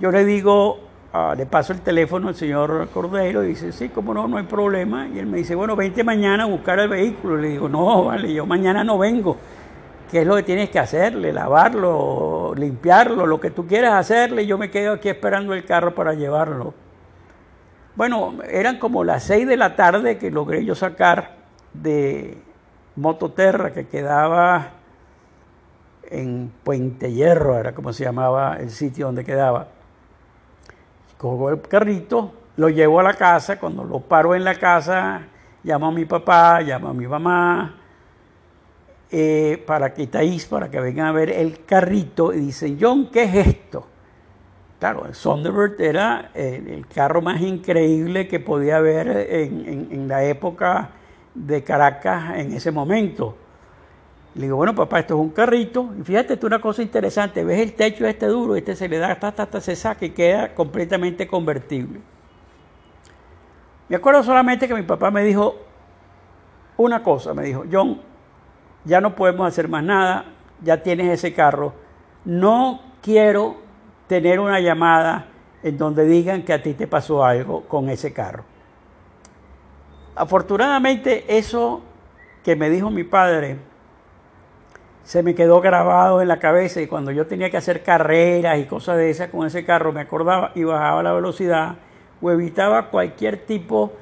Yo 0.00 0.10
le 0.10 0.26
digo, 0.26 0.80
Ah, 1.16 1.32
le 1.36 1.46
paso 1.46 1.72
el 1.72 1.80
teléfono 1.80 2.26
al 2.26 2.34
señor 2.34 2.88
Cordero 2.92 3.44
y 3.44 3.46
dice, 3.50 3.70
sí, 3.70 3.88
cómo 3.88 4.12
no, 4.12 4.26
no 4.26 4.36
hay 4.36 4.42
problema. 4.42 5.06
Y 5.06 5.20
él 5.20 5.26
me 5.26 5.38
dice, 5.38 5.54
bueno, 5.54 5.76
vente 5.76 6.02
mañana 6.02 6.42
a 6.42 6.46
buscar 6.46 6.80
el 6.80 6.88
vehículo. 6.88 7.36
Le 7.36 7.50
digo, 7.50 7.68
no, 7.68 8.06
vale, 8.06 8.34
yo 8.34 8.44
mañana 8.46 8.82
no 8.82 8.98
vengo. 8.98 9.36
¿Qué 10.10 10.22
es 10.22 10.26
lo 10.26 10.34
que 10.34 10.42
tienes 10.42 10.70
que 10.70 10.80
hacerle? 10.80 11.32
Lavarlo, 11.32 12.52
limpiarlo, 12.56 13.26
lo 13.26 13.38
que 13.38 13.52
tú 13.52 13.64
quieras 13.64 13.94
hacerle. 13.94 14.44
Yo 14.44 14.58
me 14.58 14.72
quedo 14.72 14.94
aquí 14.94 15.08
esperando 15.08 15.54
el 15.54 15.64
carro 15.64 15.94
para 15.94 16.14
llevarlo. 16.14 16.74
Bueno, 17.94 18.34
eran 18.50 18.80
como 18.80 19.04
las 19.04 19.22
seis 19.22 19.46
de 19.46 19.56
la 19.56 19.76
tarde 19.76 20.18
que 20.18 20.32
logré 20.32 20.64
yo 20.64 20.74
sacar 20.74 21.36
de 21.74 22.38
Mototerra, 22.96 23.72
que 23.72 23.86
quedaba 23.86 24.70
en 26.10 26.52
Puente 26.64 27.12
Hierro, 27.12 27.56
era 27.56 27.72
como 27.72 27.92
se 27.92 28.02
llamaba 28.02 28.56
el 28.56 28.70
sitio 28.70 29.06
donde 29.06 29.24
quedaba 29.24 29.68
cojo 31.24 31.48
el 31.48 31.62
carrito, 31.62 32.34
lo 32.58 32.68
llevo 32.68 33.00
a 33.00 33.02
la 33.02 33.14
casa, 33.14 33.58
cuando 33.58 33.82
lo 33.82 34.00
paro 34.00 34.34
en 34.34 34.44
la 34.44 34.56
casa, 34.56 35.22
llamo 35.62 35.86
a 35.86 35.90
mi 35.90 36.04
papá, 36.04 36.60
llamo 36.60 36.88
a 36.88 36.92
mi 36.92 37.06
mamá, 37.06 37.76
eh, 39.10 39.64
para 39.66 39.94
que 39.94 40.02
estáis, 40.02 40.44
para 40.44 40.70
que 40.70 40.78
vengan 40.78 41.06
a 41.06 41.12
ver 41.12 41.30
el 41.30 41.64
carrito 41.64 42.34
y 42.34 42.40
dicen, 42.40 42.76
John, 42.78 43.08
¿qué 43.10 43.22
es 43.22 43.46
esto? 43.46 43.86
Claro, 44.78 45.06
el 45.06 45.14
Thunderbird 45.14 45.80
era 45.80 46.30
el, 46.34 46.86
carro 46.88 47.22
más 47.22 47.40
increíble 47.40 48.28
que 48.28 48.38
podía 48.38 48.76
haber 48.76 49.08
en 49.30 50.06
la 50.06 50.24
época 50.24 50.90
de 51.34 51.64
Caracas 51.64 52.36
en 52.36 52.52
ese 52.52 52.70
momento. 52.70 53.34
Le 54.34 54.42
digo, 54.42 54.56
bueno, 54.56 54.74
papá, 54.74 54.98
esto 54.98 55.14
es 55.14 55.20
un 55.20 55.30
carrito. 55.30 55.90
Y 55.98 56.02
fíjate 56.02 56.36
tú 56.36 56.46
una 56.46 56.60
cosa 56.60 56.82
interesante, 56.82 57.44
ves 57.44 57.60
el 57.60 57.74
techo 57.74 58.06
este 58.06 58.26
duro, 58.26 58.56
este 58.56 58.74
se 58.74 58.88
le 58.88 58.98
da 58.98 59.12
hasta, 59.12 59.28
hasta, 59.28 59.60
se 59.60 59.76
saca 59.76 60.04
y 60.04 60.10
queda 60.10 60.54
completamente 60.54 61.26
convertible. 61.26 62.00
Me 63.88 63.96
acuerdo 63.96 64.22
solamente 64.22 64.66
que 64.66 64.74
mi 64.74 64.82
papá 64.82 65.10
me 65.10 65.22
dijo 65.22 65.56
una 66.76 67.02
cosa, 67.02 67.32
me 67.32 67.44
dijo, 67.44 67.64
John, 67.70 68.00
ya 68.84 69.00
no 69.00 69.14
podemos 69.14 69.46
hacer 69.46 69.68
más 69.68 69.84
nada, 69.84 70.24
ya 70.62 70.82
tienes 70.82 71.08
ese 71.10 71.32
carro, 71.32 71.74
no 72.24 72.80
quiero 73.02 73.56
tener 74.08 74.40
una 74.40 74.58
llamada 74.58 75.26
en 75.62 75.78
donde 75.78 76.04
digan 76.06 76.42
que 76.42 76.52
a 76.52 76.62
ti 76.62 76.74
te 76.74 76.86
pasó 76.86 77.24
algo 77.24 77.62
con 77.62 77.88
ese 77.88 78.12
carro. 78.12 78.44
Afortunadamente 80.16 81.24
eso 81.28 81.82
que 82.42 82.56
me 82.56 82.70
dijo 82.70 82.90
mi 82.90 83.04
padre 83.04 83.58
se 85.04 85.22
me 85.22 85.34
quedó 85.34 85.60
grabado 85.60 86.22
en 86.22 86.28
la 86.28 86.38
cabeza 86.38 86.80
y 86.80 86.86
cuando 86.86 87.10
yo 87.10 87.26
tenía 87.26 87.50
que 87.50 87.58
hacer 87.58 87.82
carreras 87.82 88.58
y 88.58 88.64
cosas 88.64 88.96
de 88.96 89.10
esas 89.10 89.28
con 89.28 89.46
ese 89.46 89.64
carro 89.64 89.92
me 89.92 90.00
acordaba 90.00 90.52
y 90.54 90.64
bajaba 90.64 91.02
la 91.02 91.12
velocidad 91.12 91.76
o 92.22 92.30
evitaba 92.30 92.88
cualquier 92.88 93.44
tipo 93.44 93.92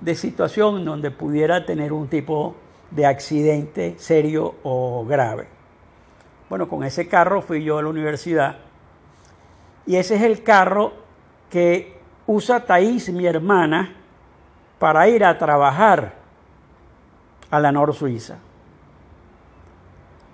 de 0.00 0.14
situación 0.14 0.84
donde 0.84 1.10
pudiera 1.10 1.66
tener 1.66 1.92
un 1.92 2.08
tipo 2.08 2.54
de 2.92 3.06
accidente 3.06 3.96
serio 3.98 4.54
o 4.62 5.04
grave. 5.04 5.48
Bueno, 6.48 6.68
con 6.68 6.84
ese 6.84 7.08
carro 7.08 7.42
fui 7.42 7.64
yo 7.64 7.78
a 7.78 7.82
la 7.82 7.88
universidad 7.88 8.58
y 9.84 9.96
ese 9.96 10.14
es 10.14 10.22
el 10.22 10.44
carro 10.44 10.92
que 11.50 11.98
usa 12.26 12.64
Thais, 12.64 13.10
mi 13.10 13.26
hermana, 13.26 13.96
para 14.78 15.08
ir 15.08 15.24
a 15.24 15.36
trabajar 15.38 16.14
a 17.50 17.58
la 17.58 17.72
Nor 17.72 17.94
Suiza. 17.94 18.38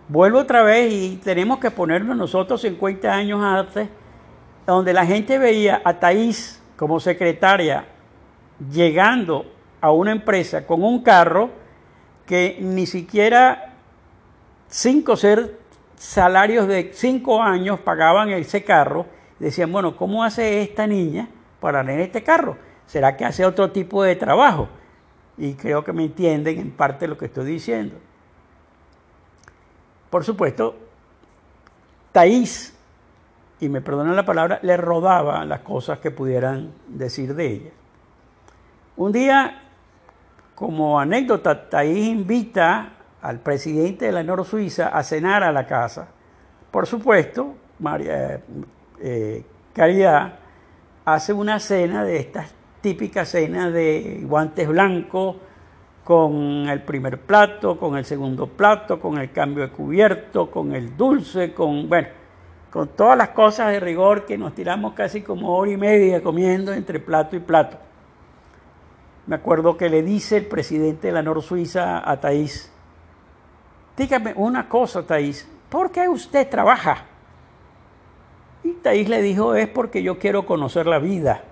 Vuelvo 0.08 0.38
otra 0.38 0.62
vez 0.62 0.90
y 0.90 1.16
tenemos 1.22 1.58
que 1.58 1.70
ponernos 1.70 2.16
nosotros 2.16 2.62
50 2.62 3.12
años 3.12 3.42
antes, 3.42 3.90
donde 4.66 4.94
la 4.94 5.04
gente 5.04 5.38
veía 5.38 5.82
a 5.84 6.00
Thais 6.00 6.62
como 6.76 6.98
secretaria 6.98 7.84
llegando 8.72 9.44
a 9.82 9.92
una 9.92 10.12
empresa 10.12 10.66
con 10.66 10.82
un 10.82 11.02
carro 11.02 11.50
que 12.24 12.56
ni 12.58 12.86
siquiera 12.86 13.74
cinco 14.68 15.14
ser 15.14 15.58
salarios 15.96 16.66
de 16.66 16.90
cinco 16.94 17.42
años 17.42 17.78
pagaban 17.80 18.30
ese 18.30 18.64
carro. 18.64 19.04
Decían, 19.38 19.70
bueno, 19.70 19.94
¿cómo 19.94 20.24
hace 20.24 20.62
esta 20.62 20.86
niña 20.86 21.28
para 21.60 21.84
tener 21.84 22.00
este 22.00 22.22
carro? 22.22 22.56
¿Será 22.86 23.14
que 23.14 23.26
hace 23.26 23.44
otro 23.44 23.72
tipo 23.72 24.02
de 24.02 24.16
trabajo? 24.16 24.70
Y 25.36 25.52
creo 25.52 25.84
que 25.84 25.92
me 25.92 26.04
entienden 26.04 26.58
en 26.58 26.70
parte 26.70 27.06
lo 27.06 27.18
que 27.18 27.26
estoy 27.26 27.44
diciendo. 27.44 27.96
Por 30.10 30.24
supuesto, 30.24 30.74
Taís, 32.12 32.74
y 33.60 33.68
me 33.68 33.80
perdonan 33.80 34.16
la 34.16 34.24
palabra, 34.24 34.60
le 34.62 34.76
rodaba 34.76 35.44
las 35.44 35.60
cosas 35.60 35.98
que 35.98 36.10
pudieran 36.10 36.72
decir 36.88 37.34
de 37.34 37.46
ella. 37.46 37.70
Un 38.96 39.12
día, 39.12 39.62
como 40.54 40.98
anécdota, 40.98 41.68
Taís 41.68 42.06
invita 42.06 42.92
al 43.22 43.40
presidente 43.40 44.06
de 44.06 44.12
la 44.12 44.22
Nor 44.22 44.44
Suiza 44.44 44.88
a 44.88 45.02
cenar 45.02 45.42
a 45.42 45.52
la 45.52 45.66
casa. 45.66 46.08
Por 46.70 46.86
supuesto, 46.86 47.54
María 47.78 48.34
eh, 48.34 48.40
eh, 49.00 49.44
Caridad 49.72 50.38
hace 51.04 51.32
una 51.32 51.58
cena 51.58 52.04
de 52.04 52.18
estas 52.18 52.52
típicas 52.80 53.28
cenas 53.28 53.72
de 53.72 54.22
guantes 54.24 54.68
blancos, 54.68 55.36
con 56.08 56.66
el 56.70 56.80
primer 56.84 57.20
plato, 57.20 57.78
con 57.78 57.94
el 57.98 58.06
segundo 58.06 58.46
plato, 58.46 58.98
con 58.98 59.18
el 59.18 59.30
cambio 59.30 59.64
de 59.64 59.70
cubierto, 59.70 60.50
con 60.50 60.74
el 60.74 60.96
dulce, 60.96 61.52
con, 61.52 61.86
bueno, 61.86 62.08
con 62.70 62.88
todas 62.88 63.18
las 63.18 63.28
cosas 63.28 63.72
de 63.72 63.78
rigor 63.78 64.24
que 64.24 64.38
nos 64.38 64.54
tiramos 64.54 64.94
casi 64.94 65.20
como 65.20 65.54
hora 65.54 65.70
y 65.70 65.76
media 65.76 66.22
comiendo 66.22 66.72
entre 66.72 66.98
plato 66.98 67.36
y 67.36 67.40
plato. 67.40 67.76
Me 69.26 69.36
acuerdo 69.36 69.76
que 69.76 69.90
le 69.90 70.02
dice 70.02 70.38
el 70.38 70.46
presidente 70.46 71.08
de 71.08 71.12
la 71.12 71.22
Nor 71.22 71.42
Suiza 71.42 72.10
a 72.10 72.18
Taís, 72.18 72.72
dígame 73.94 74.32
una 74.34 74.66
cosa, 74.66 75.06
Taís, 75.06 75.46
¿por 75.68 75.90
qué 75.90 76.08
usted 76.08 76.48
trabaja? 76.48 77.04
Y 78.64 78.72
Taís 78.72 79.10
le 79.10 79.20
dijo, 79.20 79.54
es 79.54 79.68
porque 79.68 80.02
yo 80.02 80.18
quiero 80.18 80.46
conocer 80.46 80.86
la 80.86 81.00
vida. 81.00 81.42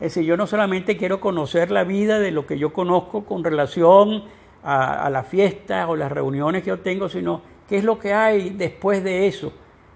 Es 0.00 0.14
decir, 0.14 0.24
yo 0.24 0.36
no 0.36 0.46
solamente 0.46 0.96
quiero 0.96 1.20
conocer 1.20 1.70
la 1.70 1.84
vida 1.84 2.18
de 2.18 2.30
lo 2.30 2.46
que 2.46 2.58
yo 2.58 2.72
conozco 2.72 3.24
con 3.24 3.42
relación 3.42 4.24
a, 4.62 5.08
las 5.10 5.26
fiestas 5.26 5.88
o 5.88 5.96
las 5.96 6.12
reuniones 6.12 6.62
que 6.62 6.68
yo 6.68 6.80
tengo, 6.80 7.08
sino 7.08 7.40
qué 7.68 7.78
es 7.78 7.84
lo 7.84 7.98
que 7.98 8.12
hay 8.12 8.50
después 8.50 9.02
de 9.02 9.26
eso 9.26 9.52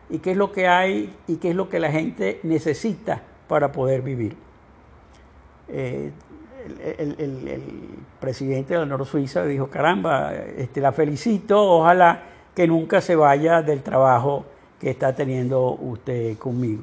y 0.09 0.19
qué 0.19 0.30
es 0.30 0.37
lo 0.37 0.52
que 0.52 0.69
hay 0.69 1.14
y 1.26 1.37
qué 1.37 1.50
es 1.50 1.57
lo 1.57 1.69
que 1.69 1.80
la 1.80 1.90
gente 1.90 2.40
necesita 2.45 3.21
para 3.47 3.73
poder 3.73 4.00
vivir. 4.00 4.37
Eh, 5.69 6.12
el, 6.99 7.61
presidente 8.21 8.75
de 8.75 8.80
la 8.80 8.87
Nor 8.87 9.07
Suiza 9.07 9.45
dijo, 9.45 9.69
caramba, 9.69 10.35
este, 10.35 10.80
la 10.80 10.92
felicito, 10.92 11.59
ojalá 11.62 12.23
que 12.54 12.66
nunca 12.66 13.00
se 13.00 13.16
vaya 13.16 13.62
del 13.62 13.83
trabajo 13.83 14.45
que 14.78 14.90
está 14.90 15.14
teniendo 15.14 15.73
usted 15.73 16.37
conmigo. 16.37 16.83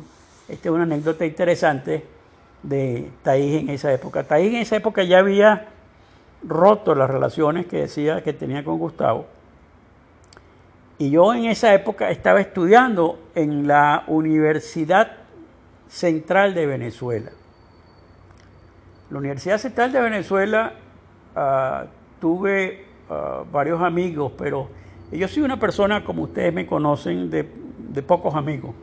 Esta 0.50 0.70
es 0.70 0.74
una 0.74 0.84
anécdota 0.84 1.26
interesante 1.26 2.17
de 2.64 3.10
Taís 3.24 3.62
en 3.62 3.70
esa 3.70 3.94
época. 3.94 4.24
Taís 4.24 4.54
en 4.54 4.62
esa 4.62 4.76
época 4.76 5.04
ya 5.04 5.20
había 5.20 5.68
roto 6.44 6.96
las 6.96 7.10
relaciones 7.10 7.66
que 7.66 7.78
decía 7.78 8.24
que 8.24 8.34
tenía 8.34 8.64
con 8.64 8.78
Gustavo. 8.78 9.26
Y 11.00 11.12
yo 11.12 11.34
en 11.34 11.46
esa 11.46 11.74
época 11.74 12.10
estaba 12.10 12.42
estudiando 12.42 13.20
en 13.36 13.68
la 13.68 14.04
Universidad 14.08 15.12
Central 15.88 16.54
de 16.54 16.66
Venezuela. 16.66 17.32
La 19.10 19.20
Universidad 19.20 19.58
Central 19.60 19.92
de 19.92 20.02
Venezuela 20.02 20.74
ah, 21.36 21.86
tuve 22.20 22.86
ah, 23.10 23.44
varios 23.52 23.82
amigos, 23.82 24.34
pero 24.38 24.70
yo 25.12 25.28
soy 25.28 25.44
una 25.44 25.60
persona, 25.60 26.04
como 26.04 26.24
ustedes 26.24 26.54
me 26.54 26.66
conocen, 26.66 27.30
de 27.30 28.04
pocos 28.04 28.36
amigos 28.36 28.76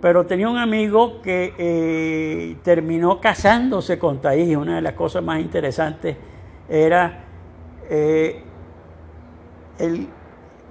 pero 0.00 0.24
tenía 0.24 0.48
un 0.48 0.56
amigo 0.56 1.20
que 1.20 1.54
eh, 1.58 2.56
terminó 2.62 3.20
casándose 3.20 3.98
con 3.98 4.20
Taís. 4.20 4.56
Una 4.56 4.76
de 4.76 4.82
las 4.82 4.94
cosas 4.94 5.22
más 5.22 5.40
interesantes 5.40 6.16
era 6.68 7.24
eh, 7.88 8.42
el, 9.78 10.08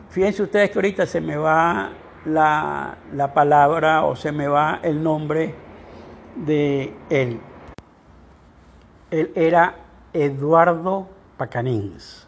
fíjense 0.10 0.44
ustedes 0.44 0.72
que 0.72 0.80
ahorita 0.80 1.06
se 1.06 1.22
me 1.22 1.38
va 1.38 1.92
la, 2.26 2.98
la, 3.14 3.34
palabra 3.34 4.06
o 4.06 4.16
se 4.16 4.32
me 4.32 4.48
va 4.48 4.80
el 4.82 5.04
nombre 5.04 5.54
de 6.36 6.94
él. 7.10 7.40
Él 9.12 9.32
era 9.36 9.76
Eduardo 10.14 11.08
Pacanins. 11.38 12.28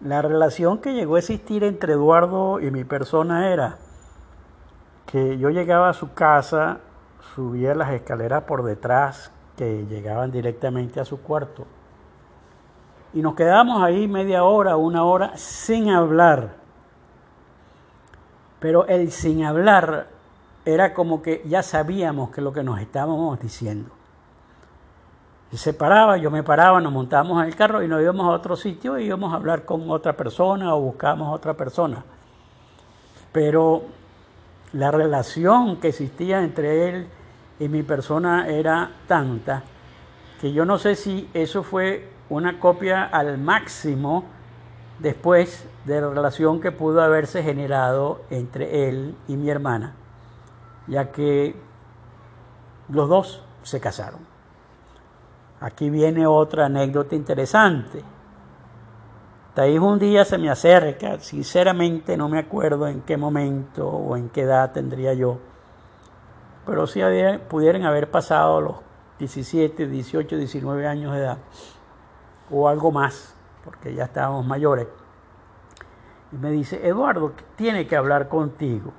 La 0.00 0.22
relación 0.22 0.78
que 0.78 0.92
llegó 0.92 1.16
a 1.16 1.18
existir 1.18 1.64
entre 1.64 1.94
Eduardo 1.94 2.60
y 2.60 2.70
mi 2.70 2.84
persona 2.84 3.52
era 3.52 3.78
que 5.14 5.38
yo 5.38 5.48
llegaba 5.50 5.90
a 5.90 5.94
su 5.94 6.12
casa, 6.12 6.80
subía 7.36 7.72
las 7.76 7.92
escaleras 7.92 8.42
por 8.42 8.64
detrás 8.64 9.30
que 9.56 9.86
llegaban 9.86 10.32
directamente 10.32 10.98
a 10.98 11.04
su 11.04 11.22
cuarto. 11.22 11.68
Y 13.12 13.22
nos 13.22 13.36
quedábamos 13.36 13.80
ahí 13.80 14.08
media 14.08 14.42
hora, 14.42 14.76
una 14.76 15.04
hora, 15.04 15.36
sin 15.36 15.88
hablar. 15.88 16.56
Pero 18.58 18.88
el 18.88 19.12
sin 19.12 19.44
hablar 19.44 20.08
era 20.64 20.92
como 20.92 21.22
que 21.22 21.44
ya 21.46 21.62
sabíamos 21.62 22.30
que 22.30 22.40
lo 22.40 22.52
que 22.52 22.64
nos 22.64 22.80
estábamos 22.80 23.38
diciendo. 23.38 23.90
Y 25.52 25.58
se 25.58 25.74
paraba, 25.74 26.16
yo 26.16 26.32
me 26.32 26.42
paraba, 26.42 26.80
nos 26.80 26.92
montábamos 26.92 27.40
en 27.40 27.50
el 27.50 27.54
carro 27.54 27.84
y 27.84 27.86
nos 27.86 28.02
íbamos 28.02 28.26
a 28.26 28.30
otro 28.30 28.56
sitio 28.56 28.98
y 28.98 29.04
íbamos 29.04 29.32
a 29.32 29.36
hablar 29.36 29.64
con 29.64 29.88
otra 29.92 30.14
persona 30.14 30.74
o 30.74 30.80
buscábamos 30.80 31.28
a 31.28 31.30
otra 31.30 31.54
persona. 31.54 32.04
Pero 33.30 34.02
la 34.74 34.90
relación 34.90 35.76
que 35.80 35.88
existía 35.88 36.42
entre 36.42 36.88
él 36.88 37.06
y 37.60 37.68
mi 37.68 37.82
persona 37.82 38.48
era 38.48 38.90
tanta 39.06 39.62
que 40.40 40.52
yo 40.52 40.64
no 40.64 40.78
sé 40.78 40.96
si 40.96 41.30
eso 41.32 41.62
fue 41.62 42.08
una 42.28 42.58
copia 42.58 43.04
al 43.04 43.38
máximo 43.38 44.24
después 44.98 45.66
de 45.84 46.00
la 46.00 46.10
relación 46.10 46.60
que 46.60 46.72
pudo 46.72 47.02
haberse 47.02 47.42
generado 47.42 48.22
entre 48.30 48.88
él 48.88 49.14
y 49.28 49.36
mi 49.36 49.48
hermana, 49.48 49.94
ya 50.88 51.12
que 51.12 51.54
los 52.88 53.08
dos 53.08 53.42
se 53.62 53.80
casaron. 53.80 54.20
Aquí 55.60 55.88
viene 55.88 56.26
otra 56.26 56.66
anécdota 56.66 57.14
interesante. 57.14 58.02
Un 59.56 60.00
día 60.00 60.24
se 60.24 60.36
me 60.36 60.50
acerca, 60.50 61.20
sinceramente 61.20 62.16
no 62.16 62.28
me 62.28 62.40
acuerdo 62.40 62.88
en 62.88 63.02
qué 63.02 63.16
momento 63.16 63.88
o 63.88 64.16
en 64.16 64.28
qué 64.28 64.40
edad 64.42 64.72
tendría 64.72 65.14
yo, 65.14 65.38
pero 66.66 66.88
si 66.88 67.00
pudieran 67.48 67.84
haber 67.84 68.10
pasado 68.10 68.60
los 68.60 68.76
17, 69.20 69.86
18, 69.86 70.36
19 70.36 70.88
años 70.88 71.12
de 71.12 71.20
edad, 71.20 71.38
o 72.50 72.68
algo 72.68 72.90
más, 72.90 73.36
porque 73.64 73.94
ya 73.94 74.04
estábamos 74.04 74.44
mayores. 74.44 74.88
Y 76.32 76.36
me 76.36 76.50
dice, 76.50 76.84
Eduardo, 76.86 77.32
tiene 77.54 77.86
que 77.86 77.94
hablar 77.94 78.28
contigo. 78.28 78.92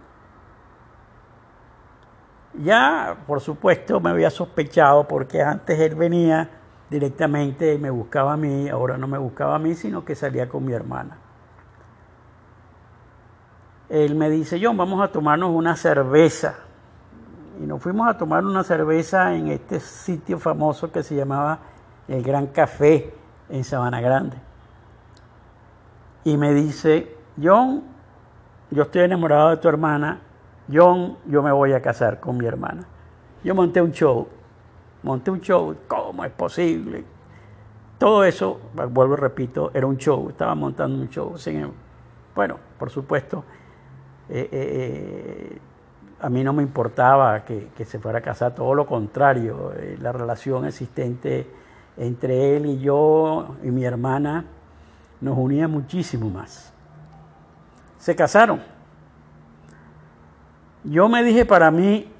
Ya, 2.53 3.17
por 3.27 3.41
supuesto, 3.41 3.99
me 3.99 4.11
había 4.11 4.29
sospechado 4.29 5.05
porque 5.05 5.41
antes 5.41 5.77
él 5.81 5.95
venía 5.95 6.49
directamente 6.89 7.77
me 7.77 7.89
buscaba 7.89 8.33
a 8.33 8.37
mí, 8.37 8.69
ahora 8.69 8.97
no 8.97 9.07
me 9.07 9.17
buscaba 9.17 9.55
a 9.55 9.59
mí, 9.59 9.73
sino 9.75 10.05
que 10.05 10.15
salía 10.15 10.47
con 10.49 10.65
mi 10.65 10.73
hermana. 10.73 11.17
Él 13.89 14.15
me 14.15 14.29
dice, 14.29 14.59
John, 14.61 14.77
vamos 14.77 15.01
a 15.01 15.11
tomarnos 15.11 15.51
una 15.51 15.75
cerveza. 15.75 16.55
Y 17.61 17.65
nos 17.65 17.81
fuimos 17.81 18.07
a 18.09 18.17
tomar 18.17 18.43
una 18.43 18.63
cerveza 18.63 19.33
en 19.35 19.47
este 19.47 19.79
sitio 19.79 20.39
famoso 20.39 20.91
que 20.91 21.03
se 21.03 21.15
llamaba 21.15 21.59
el 22.07 22.21
Gran 22.21 22.47
Café 22.47 23.13
en 23.49 23.63
Sabana 23.63 24.01
Grande. 24.01 24.37
Y 26.23 26.37
me 26.37 26.53
dice, 26.53 27.15
John, 27.41 27.83
yo 28.71 28.83
estoy 28.83 29.03
enamorado 29.03 29.51
de 29.51 29.57
tu 29.57 29.69
hermana, 29.69 30.19
John, 30.71 31.17
yo 31.27 31.43
me 31.43 31.51
voy 31.51 31.73
a 31.73 31.81
casar 31.81 32.19
con 32.19 32.37
mi 32.37 32.45
hermana. 32.45 32.87
Yo 33.43 33.53
monté 33.53 33.81
un 33.81 33.91
show 33.91 34.27
monté 35.05 35.29
un 35.29 35.39
show, 35.39 35.75
¿cómo 35.87 36.25
es 36.25 36.31
posible? 36.31 37.03
Todo 37.99 38.23
eso, 38.23 38.59
vuelvo 38.73 39.13
y 39.13 39.17
repito, 39.17 39.69
era 39.73 39.85
un 39.85 39.97
show, 39.97 40.29
estaba 40.29 40.55
montando 40.55 40.99
un 40.99 41.09
show. 41.09 41.35
bueno, 42.33 42.57
por 42.79 42.89
supuesto, 42.89 43.43
eh, 44.27 44.49
eh, 44.51 44.51
eh, 44.51 45.59
a 46.19 46.29
mí 46.29 46.43
no 46.43 46.53
me 46.53 46.63
importaba 46.63 47.45
que, 47.45 47.69
se 47.85 47.99
fuera 47.99 48.17
a 48.17 48.21
casar, 48.21 48.55
todo 48.55 48.73
lo 48.73 48.87
contrario, 48.87 49.73
la 50.01 50.11
relación 50.11 50.65
existente 50.65 51.47
entre 51.97 52.57
él 52.57 52.65
y 52.65 52.79
yo 52.79 53.57
y 53.63 53.69
mi 53.69 53.85
hermana 53.85 54.45
nos 55.21 55.37
unía 55.37 55.67
muchísimo 55.67 56.31
más. 56.31 56.73
Se 57.99 58.15
casaron. 58.15 58.59
Yo 60.83 61.07
me 61.09 61.23
dije 61.23 61.45
para 61.45 61.69
mí, 61.69 62.11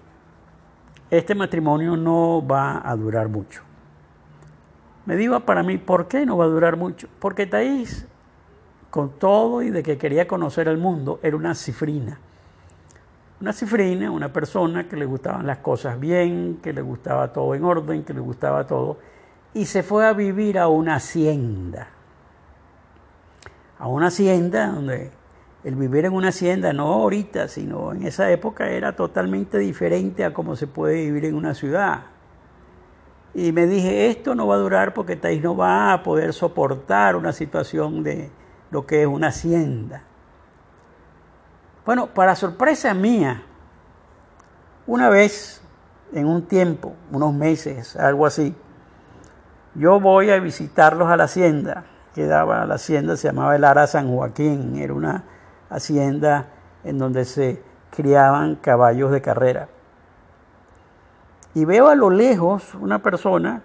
este 1.18 1.36
matrimonio 1.36 1.96
no 1.98 2.46
va 2.46 2.82
a 2.84 2.96
durar 2.96 3.30
mucho. 3.30 3.62
Me 5.06 5.16
digo 5.16 5.40
para 5.42 5.64
mí, 5.64 5.78
¿por 5.78 6.08
qué 6.08 6.26
no 6.26 6.38
va 6.38 6.46
a 6.46 6.48
durar 6.48 6.78
mucho? 6.78 7.08
Porque 7.20 7.46
Thais 7.46 8.08
con 8.96 9.10
todo 9.20 9.62
y 9.62 9.72
de 9.72 9.84
que 9.84 9.98
quería 9.98 10.26
conocer 10.26 10.70
el 10.70 10.78
mundo, 10.78 11.20
era 11.22 11.36
una 11.36 11.54
cifrina. 11.54 12.18
Una 13.42 13.52
cifrina, 13.52 14.10
una 14.10 14.32
persona 14.32 14.88
que 14.88 14.96
le 14.96 15.04
gustaban 15.04 15.46
las 15.46 15.58
cosas 15.58 16.00
bien, 16.00 16.60
que 16.64 16.72
le 16.72 16.82
gustaba 16.82 17.34
todo 17.34 17.54
en 17.56 17.66
orden, 17.66 18.06
que 18.06 18.14
le 18.14 18.22
gustaba 18.22 18.66
todo, 18.66 18.98
y 19.54 19.66
se 19.66 19.84
fue 19.84 20.06
a 20.06 20.14
vivir 20.14 20.58
a 20.58 20.70
una 20.70 20.96
hacienda. 20.96 21.90
A 23.78 23.90
una 23.90 24.08
hacienda 24.08 24.68
donde 24.68 25.12
el 25.66 25.74
vivir 25.74 26.06
en 26.06 26.14
una 26.14 26.28
hacienda, 26.28 26.74
no 26.74 26.94
ahorita, 26.94 27.48
sino 27.48 27.92
en 27.92 28.04
esa 28.04 28.30
época, 28.30 28.70
era 28.70 28.96
totalmente 28.96 29.58
diferente 29.58 30.24
a 30.24 30.32
cómo 30.32 30.56
se 30.56 30.68
puede 30.68 30.94
vivir 31.06 31.26
en 31.26 31.34
una 31.34 31.56
ciudad. 31.56 32.04
Y 33.34 33.52
me 33.52 33.66
dije, 33.66 34.08
esto 34.08 34.36
no 34.36 34.46
va 34.46 34.56
a 34.56 34.60
durar 34.60 34.94
porque 34.94 35.16
Thais 35.16 35.42
no 35.42 35.58
va 35.58 35.92
a 35.92 36.04
poder 36.04 36.34
soportar 36.34 37.16
una 37.16 37.34
situación 37.34 38.04
de 38.04 38.30
lo 38.70 38.86
que 38.86 39.02
es 39.02 39.08
una 39.08 39.30
hacienda. 39.30 40.04
Bueno, 41.84 42.14
para 42.14 42.36
sorpresa 42.36 42.94
mía, 42.94 43.42
una 44.86 45.10
vez, 45.10 45.64
en 46.14 46.28
un 46.28 46.44
tiempo, 46.44 46.94
unos 47.12 47.34
meses, 47.34 47.96
algo 47.96 48.28
así, 48.28 48.56
yo 49.74 50.00
voy 50.00 50.30
a 50.30 50.40
visitarlos 50.40 51.10
a 51.10 51.18
la 51.18 51.24
hacienda, 51.24 51.86
quedaba 52.14 52.68
la 52.68 52.76
hacienda, 52.76 53.18
se 53.18 53.30
llamaba 53.30 53.56
el 53.56 53.64
Ara 53.64 53.88
San 53.88 54.14
Joaquín, 54.14 54.76
era 54.78 54.94
una 54.94 55.24
hacienda 55.70 56.48
en 56.84 56.98
donde 56.98 57.26
se 57.26 57.62
criaban 57.92 58.56
caballos 58.56 59.12
de 59.12 59.22
carrera 59.22 59.70
y 61.56 61.64
veo 61.64 61.88
a 61.88 61.96
lo 61.96 62.10
lejos 62.10 62.76
una 62.76 63.02
persona 63.02 63.64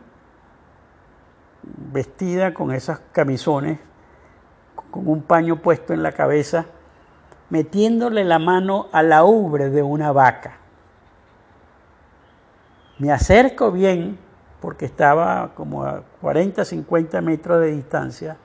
vestida 1.93 2.55
con 2.55 2.73
esas 2.73 3.01
camisones, 3.11 3.81
con 4.93 5.09
un 5.09 5.23
paño 5.23 5.57
puesto 5.57 5.93
en 5.93 6.05
la 6.05 6.13
cabeza, 6.13 6.67
metiéndole 7.51 8.25
la 8.25 8.39
mano 8.39 8.87
a 8.93 9.03
la 9.03 9.25
ubre 9.25 9.71
de 9.71 9.83
una 9.83 10.13
vaca. 10.13 10.59
Me 12.99 13.11
acerco 13.11 13.73
bien, 13.73 14.19
porque 14.61 14.85
estaba 14.85 15.51
como 15.57 15.83
a 15.83 16.05
40, 16.21 16.65
50 16.65 17.21
metros 17.23 17.61
de 17.61 17.73
distancia, 17.73 18.37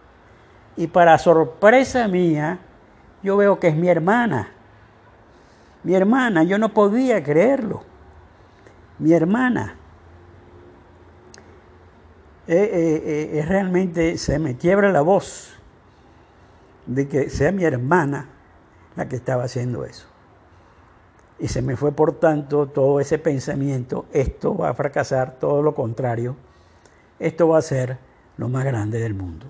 y 0.75 0.87
para 0.87 1.19
sorpresa 1.19 2.07
mía, 2.07 2.57
yo 3.25 3.35
veo 3.37 3.59
que 3.59 3.69
es 3.69 3.75
mi 3.75 3.89
hermana. 3.89 4.49
Mi 5.83 5.95
hermana, 5.95 6.43
yo 6.43 6.57
no 6.57 6.73
podía 6.73 7.23
creerlo 7.23 7.83
mi 8.99 9.13
hermana. 9.13 9.75
Eh, 12.47 12.55
eh, 12.55 13.39
eh, 13.39 13.45
realmente 13.47 14.17
se 14.19 14.37
me 14.37 14.55
quiebra 14.55 14.91
la 14.91 15.01
voz 15.01 15.55
de 16.85 17.07
que 17.07 17.31
sea 17.31 17.51
mi 17.51 17.63
hermana 17.63 18.29
la 18.95 19.09
que 19.09 19.15
estaba 19.15 19.43
haciendo 19.43 19.85
eso. 19.85 20.07
Y 21.39 21.47
se 21.47 21.63
me 21.63 21.75
fue, 21.75 21.91
por 21.91 22.19
tanto, 22.19 22.67
todo 22.67 22.99
ese 22.99 23.17
pensamiento, 23.17 24.05
esto 24.13 24.55
va 24.55 24.69
a 24.69 24.73
fracasar, 24.75 25.39
todo 25.39 25.63
lo 25.63 25.73
contrario, 25.73 26.35
esto 27.19 27.47
va 27.47 27.57
a 27.57 27.61
ser 27.63 27.97
lo 28.37 28.47
más 28.47 28.63
grande 28.63 28.99
del 28.99 29.15
mundo. 29.15 29.47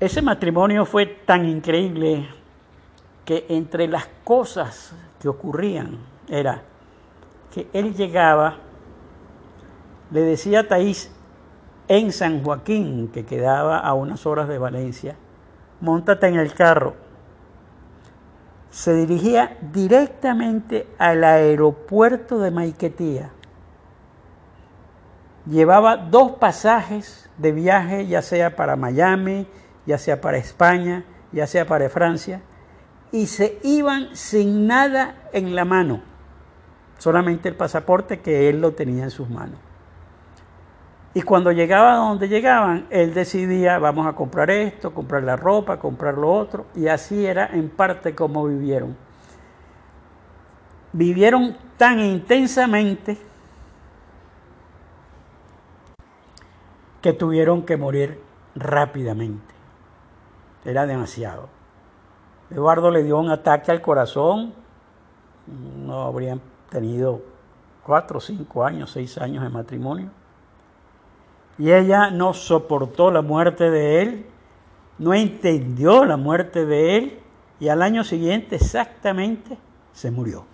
Ese 0.00 0.22
matrimonio 0.22 0.84
fue 0.84 1.06
tan 1.06 1.44
increíble 1.44 2.28
que 3.24 3.46
entre 3.48 3.88
las 3.88 4.08
cosas 4.22 4.94
que 5.20 5.28
ocurrían 5.28 5.98
era 6.28 6.62
que 7.52 7.68
él 7.72 7.94
llegaba, 7.94 8.58
le 10.12 10.20
decía 10.20 10.60
a 10.60 10.68
Taís 10.68 11.10
en 11.88 12.12
San 12.12 12.44
Joaquín, 12.44 13.08
que 13.08 13.24
quedaba 13.24 13.78
a 13.78 13.94
unas 13.94 14.24
horas 14.24 14.46
de 14.46 14.58
Valencia, 14.58 15.16
montate 15.80 16.28
en 16.28 16.36
el 16.36 16.52
carro. 16.54 16.94
Se 18.70 18.94
dirigía 18.94 19.56
directamente 19.72 20.86
al 20.98 21.24
aeropuerto 21.24 22.38
de 22.38 22.50
Maiquetía. 22.52 23.30
Llevaba 25.46 25.96
dos 25.96 26.32
pasajes 26.32 27.28
de 27.38 27.50
viaje, 27.52 28.06
ya 28.06 28.22
sea 28.22 28.54
para 28.54 28.76
Miami, 28.76 29.48
ya 29.88 29.96
sea 29.96 30.20
para 30.20 30.36
España, 30.36 31.02
ya 31.32 31.46
sea 31.46 31.66
para 31.66 31.88
Francia, 31.88 32.42
y 33.10 33.26
se 33.26 33.58
iban 33.62 34.14
sin 34.14 34.66
nada 34.66 35.30
en 35.32 35.54
la 35.54 35.64
mano, 35.64 36.02
solamente 36.98 37.48
el 37.48 37.54
pasaporte 37.54 38.20
que 38.20 38.50
él 38.50 38.60
lo 38.60 38.72
tenía 38.72 39.04
en 39.04 39.10
sus 39.10 39.30
manos. 39.30 39.58
Y 41.14 41.22
cuando 41.22 41.52
llegaba 41.52 41.96
donde 41.96 42.28
llegaban, 42.28 42.86
él 42.90 43.14
decidía, 43.14 43.78
vamos 43.78 44.06
a 44.06 44.12
comprar 44.12 44.50
esto, 44.50 44.92
comprar 44.92 45.22
la 45.22 45.36
ropa, 45.36 45.78
comprar 45.78 46.18
lo 46.18 46.30
otro, 46.34 46.66
y 46.74 46.88
así 46.88 47.24
era 47.24 47.46
en 47.46 47.70
parte 47.70 48.14
como 48.14 48.44
vivieron. 48.44 48.94
Vivieron 50.92 51.56
tan 51.78 51.98
intensamente 51.98 53.16
que 57.00 57.14
tuvieron 57.14 57.62
que 57.62 57.78
morir 57.78 58.20
rápidamente. 58.54 59.57
Era 60.64 60.86
demasiado. 60.86 61.48
Eduardo 62.50 62.90
le 62.90 63.02
dio 63.02 63.18
un 63.18 63.30
ataque 63.30 63.70
al 63.70 63.80
corazón, 63.80 64.54
no 65.46 66.02
habrían 66.02 66.40
tenido 66.70 67.22
cuatro, 67.84 68.20
cinco 68.20 68.64
años, 68.64 68.90
seis 68.90 69.18
años 69.18 69.42
de 69.42 69.50
matrimonio. 69.50 70.10
Y 71.58 71.72
ella 71.72 72.10
no 72.10 72.34
soportó 72.34 73.10
la 73.10 73.22
muerte 73.22 73.70
de 73.70 74.02
él, 74.02 74.26
no 74.98 75.14
entendió 75.14 76.04
la 76.04 76.16
muerte 76.16 76.66
de 76.66 76.96
él 76.96 77.20
y 77.60 77.68
al 77.68 77.82
año 77.82 78.04
siguiente 78.04 78.56
exactamente 78.56 79.58
se 79.92 80.10
murió. 80.10 80.44